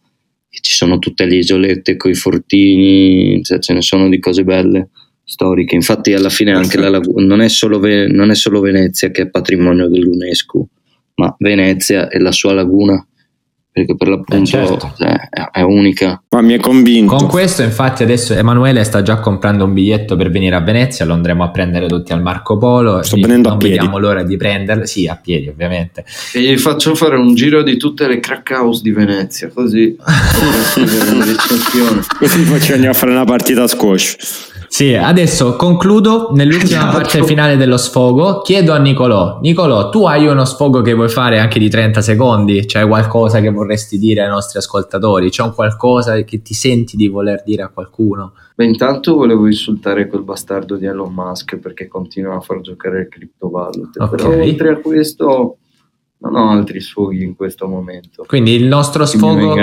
Ci 0.49 0.73
sono 0.73 0.99
tutte 0.99 1.25
le 1.25 1.37
isolette 1.37 1.95
con 1.95 2.11
i 2.11 2.15
fortini, 2.15 3.41
cioè, 3.43 3.59
ce 3.59 3.73
ne 3.73 3.81
sono 3.81 4.09
di 4.09 4.19
cose 4.19 4.43
belle 4.43 4.89
storiche. 5.29 5.75
Infatti, 5.75 6.13
alla 6.13 6.29
fine 6.29 6.51
anche 6.51 6.77
la 6.77 6.89
laguna 6.89 7.25
non 7.25 7.41
è, 7.41 7.49
solo 7.49 7.79
Ve- 7.79 8.07
non 8.07 8.31
è 8.31 8.35
solo 8.35 8.59
Venezia 8.59 9.11
che 9.11 9.23
è 9.23 9.29
patrimonio 9.29 9.87
dell'UNESCO, 9.87 10.67
ma 11.15 11.35
Venezia 11.37 12.09
e 12.09 12.19
la 12.19 12.31
sua 12.31 12.53
laguna 12.53 13.03
perché 13.71 13.95
per 13.95 14.07
l'appunto 14.07 14.41
eh 14.41 14.45
certo. 14.45 14.93
cioè, 14.97 15.29
è, 15.51 15.61
unica. 15.61 16.21
Ma 16.29 16.41
mi 16.41 16.53
è 16.53 16.59
convinto. 16.59 17.15
Con 17.15 17.27
questo, 17.27 17.61
infatti, 17.61 18.01
adesso 18.03 18.33
Emanuele 18.33 18.83
sta 18.83 19.03
già 19.03 19.19
comprando 19.19 19.63
un 19.63 19.73
biglietto 19.73 20.15
per 20.15 20.31
venire 20.31 20.55
a 20.55 20.61
Venezia. 20.61 21.05
Lo 21.05 21.13
andremo 21.13 21.43
a 21.43 21.51
prendere 21.51 21.87
tutti 21.87 22.11
al 22.11 22.21
Marco 22.21 22.57
Polo. 22.57 23.03
Sto 23.03 23.15
venendo 23.15 23.49
non 23.49 23.57
a 23.57 23.59
piedi. 23.59 23.75
vediamo 23.75 23.99
l'ora 23.99 24.23
di 24.23 24.35
prenderlo. 24.37 24.85
Sì, 24.85 25.07
a 25.07 25.15
piedi, 25.21 25.47
ovviamente. 25.47 26.03
E 26.33 26.41
gli 26.41 26.57
faccio 26.57 26.95
fare 26.95 27.15
un 27.15 27.35
giro 27.35 27.61
di 27.63 27.77
tutte 27.77 28.07
le 28.07 28.19
crack 28.19 28.49
house 28.51 28.81
di 28.81 28.91
Venezia, 28.91 29.49
così. 29.49 29.95
così 32.19 32.41
poi 32.43 32.61
ci 32.61 32.73
andiamo 32.73 32.93
a 32.93 32.97
fare 32.97 33.11
una 33.11 33.25
partita 33.25 33.63
a 33.63 33.67
squash. 33.67 34.57
Sì, 34.69 34.93
adesso 34.93 35.55
concludo 35.55 36.29
nell'ultima 36.33 36.81
esatto. 36.81 36.97
parte 36.97 37.23
finale 37.23 37.57
dello 37.57 37.75
sfogo. 37.75 38.41
Chiedo 38.41 38.71
a 38.71 38.77
Nicolò, 38.77 39.39
Nicolò, 39.41 39.89
tu 39.89 40.05
hai 40.05 40.27
uno 40.27 40.45
sfogo 40.45 40.81
che 40.81 40.93
vuoi 40.93 41.09
fare 41.09 41.39
anche 41.39 41.57
di 41.57 41.69
30 41.69 42.01
secondi? 42.01 42.65
C'è 42.65 42.87
qualcosa 42.87 43.41
che 43.41 43.49
vorresti 43.49 43.97
dire 43.97 44.21
ai 44.21 44.29
nostri 44.29 44.59
ascoltatori? 44.59 45.31
C'è 45.31 45.41
un 45.41 45.53
qualcosa 45.55 46.21
che 46.21 46.41
ti 46.43 46.53
senti 46.53 46.95
di 46.95 47.07
voler 47.07 47.41
dire 47.43 47.63
a 47.63 47.69
qualcuno? 47.69 48.33
Beh, 48.55 48.65
intanto 48.65 49.15
volevo 49.15 49.47
insultare 49.47 50.07
quel 50.07 50.21
bastardo 50.21 50.75
di 50.75 50.85
Elon 50.85 51.13
Musk 51.13 51.57
perché 51.57 51.87
continua 51.87 52.35
a 52.35 52.39
far 52.39 52.61
giocare 52.61 53.01
il 53.01 53.07
criptovalut. 53.09 53.97
Okay. 53.99 54.09
Però 54.09 54.29
oltre 54.29 54.69
a 54.69 54.77
questo 54.77 55.57
non 56.19 56.35
ho 56.35 56.51
altri 56.51 56.79
sfoghi 56.79 57.23
in 57.23 57.35
questo 57.35 57.67
momento. 57.67 58.23
Quindi 58.27 58.53
il 58.53 58.65
nostro 58.65 59.05
sfogo 59.05 59.55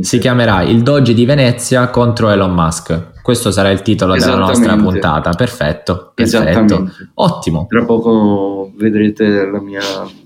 si 0.00 0.18
chiamerà 0.18 0.62
Il 0.62 0.82
Doge 0.82 1.12
di 1.12 1.26
Venezia 1.26 1.88
contro 1.90 2.30
Elon 2.30 2.54
Musk. 2.54 3.12
Questo 3.24 3.50
sarà 3.50 3.70
il 3.70 3.80
titolo 3.80 4.16
della 4.16 4.36
nostra 4.36 4.76
puntata. 4.76 5.30
Perfetto, 5.30 6.12
perfetto. 6.14 6.90
Ottimo. 7.14 7.64
Tra 7.70 7.82
poco 7.86 8.70
vedrete 8.76 9.46
la 9.46 9.62
mia, 9.62 9.80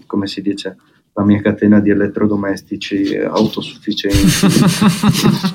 come 0.05 0.27
si 0.27 0.43
dice, 0.43 0.77
la 1.15 1.23
mia 1.23 1.41
catena 1.41 1.79
di 1.79 1.91
elettrodomestici 1.91 3.15
autosufficienti. 3.15 4.27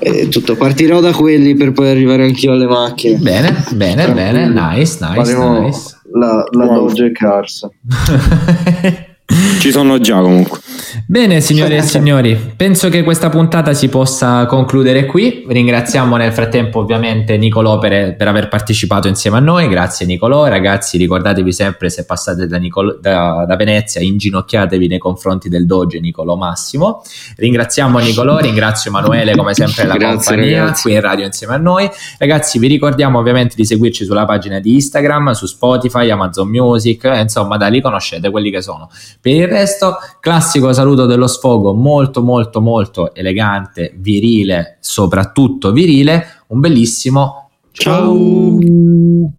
e 0.00 0.28
tutto, 0.28 0.56
partirò 0.56 1.00
da 1.00 1.12
quelli 1.12 1.54
per 1.54 1.72
poi 1.72 1.90
arrivare 1.90 2.24
anch'io 2.24 2.52
alle 2.52 2.66
macchine. 2.66 3.18
Bene, 3.18 3.62
bene, 3.72 4.10
bene, 4.14 4.48
nice, 4.48 4.96
nice, 5.00 5.12
Faremo 5.12 5.60
nice. 5.60 6.00
La, 6.14 6.46
la 6.50 6.64
wow. 6.64 6.86
Doge 6.86 7.12
Cars. 7.12 7.68
Ci 9.60 9.70
sono 9.70 9.98
già 9.98 10.18
comunque. 10.18 10.60
Bene, 11.06 11.40
signore 11.40 11.76
e 11.76 11.82
signori, 11.82 12.34
penso 12.56 12.88
che 12.88 13.02
questa 13.02 13.28
puntata 13.28 13.72
si 13.72 13.88
possa 13.88 14.46
concludere 14.46 15.06
qui. 15.06 15.44
Ringraziamo 15.48 16.16
nel 16.16 16.32
frattempo 16.32 16.80
ovviamente 16.80 17.36
Nicolò 17.36 17.78
per, 17.78 18.16
per 18.16 18.28
aver 18.28 18.48
partecipato 18.48 19.08
insieme 19.08 19.38
a 19.38 19.40
noi. 19.40 19.68
Grazie 19.68 20.06
Nicolò. 20.06 20.46
Ragazzi, 20.46 20.98
ricordatevi 20.98 21.52
sempre 21.52 21.90
se 21.90 22.04
passate 22.04 22.46
da, 22.46 22.58
Nicolo, 22.58 22.98
da, 23.00 23.44
da 23.46 23.56
Venezia, 23.56 24.00
inginocchiatevi 24.00 24.86
nei 24.88 24.98
confronti 24.98 25.48
del 25.48 25.64
Doge 25.64 26.00
Nicolò 26.00 26.36
Massimo. 26.36 27.02
Ringraziamo 27.36 27.98
Nicolò, 27.98 28.38
ringrazio 28.38 28.90
Emanuele 28.90 29.34
come 29.34 29.54
sempre 29.54 29.86
la 29.86 29.96
Grazie, 29.96 30.34
compagnia 30.34 30.58
ragazzi. 30.60 30.82
qui 30.82 30.92
in 30.92 31.00
radio 31.00 31.24
insieme 31.24 31.54
a 31.54 31.58
noi. 31.58 31.90
Ragazzi, 32.18 32.58
vi 32.58 32.66
ricordiamo 32.66 33.18
ovviamente 33.18 33.54
di 33.56 33.64
seguirci 33.64 34.04
sulla 34.04 34.26
pagina 34.26 34.58
di 34.60 34.74
Instagram, 34.74 35.32
su 35.32 35.46
Spotify, 35.46 36.10
Amazon 36.10 36.48
Music, 36.48 37.04
insomma, 37.04 37.56
da 37.56 37.68
lì 37.68 37.80
conoscete 37.80 38.30
quelli 38.30 38.50
che 38.50 38.60
sono. 38.60 38.90
Per 39.20 39.32
il 39.32 39.48
resto, 39.48 39.96
classico 40.20 40.72
saluto 40.74 41.06
dello 41.06 41.26
sfogo, 41.26 41.72
molto 41.72 42.22
molto 42.22 42.60
molto 42.60 43.14
elegante, 43.14 43.92
virile, 43.96 44.76
soprattutto 44.80 45.72
virile. 45.72 46.42
Un 46.48 46.60
bellissimo 46.60 47.48
ciao. 47.72 48.14
ciao. 48.14 49.34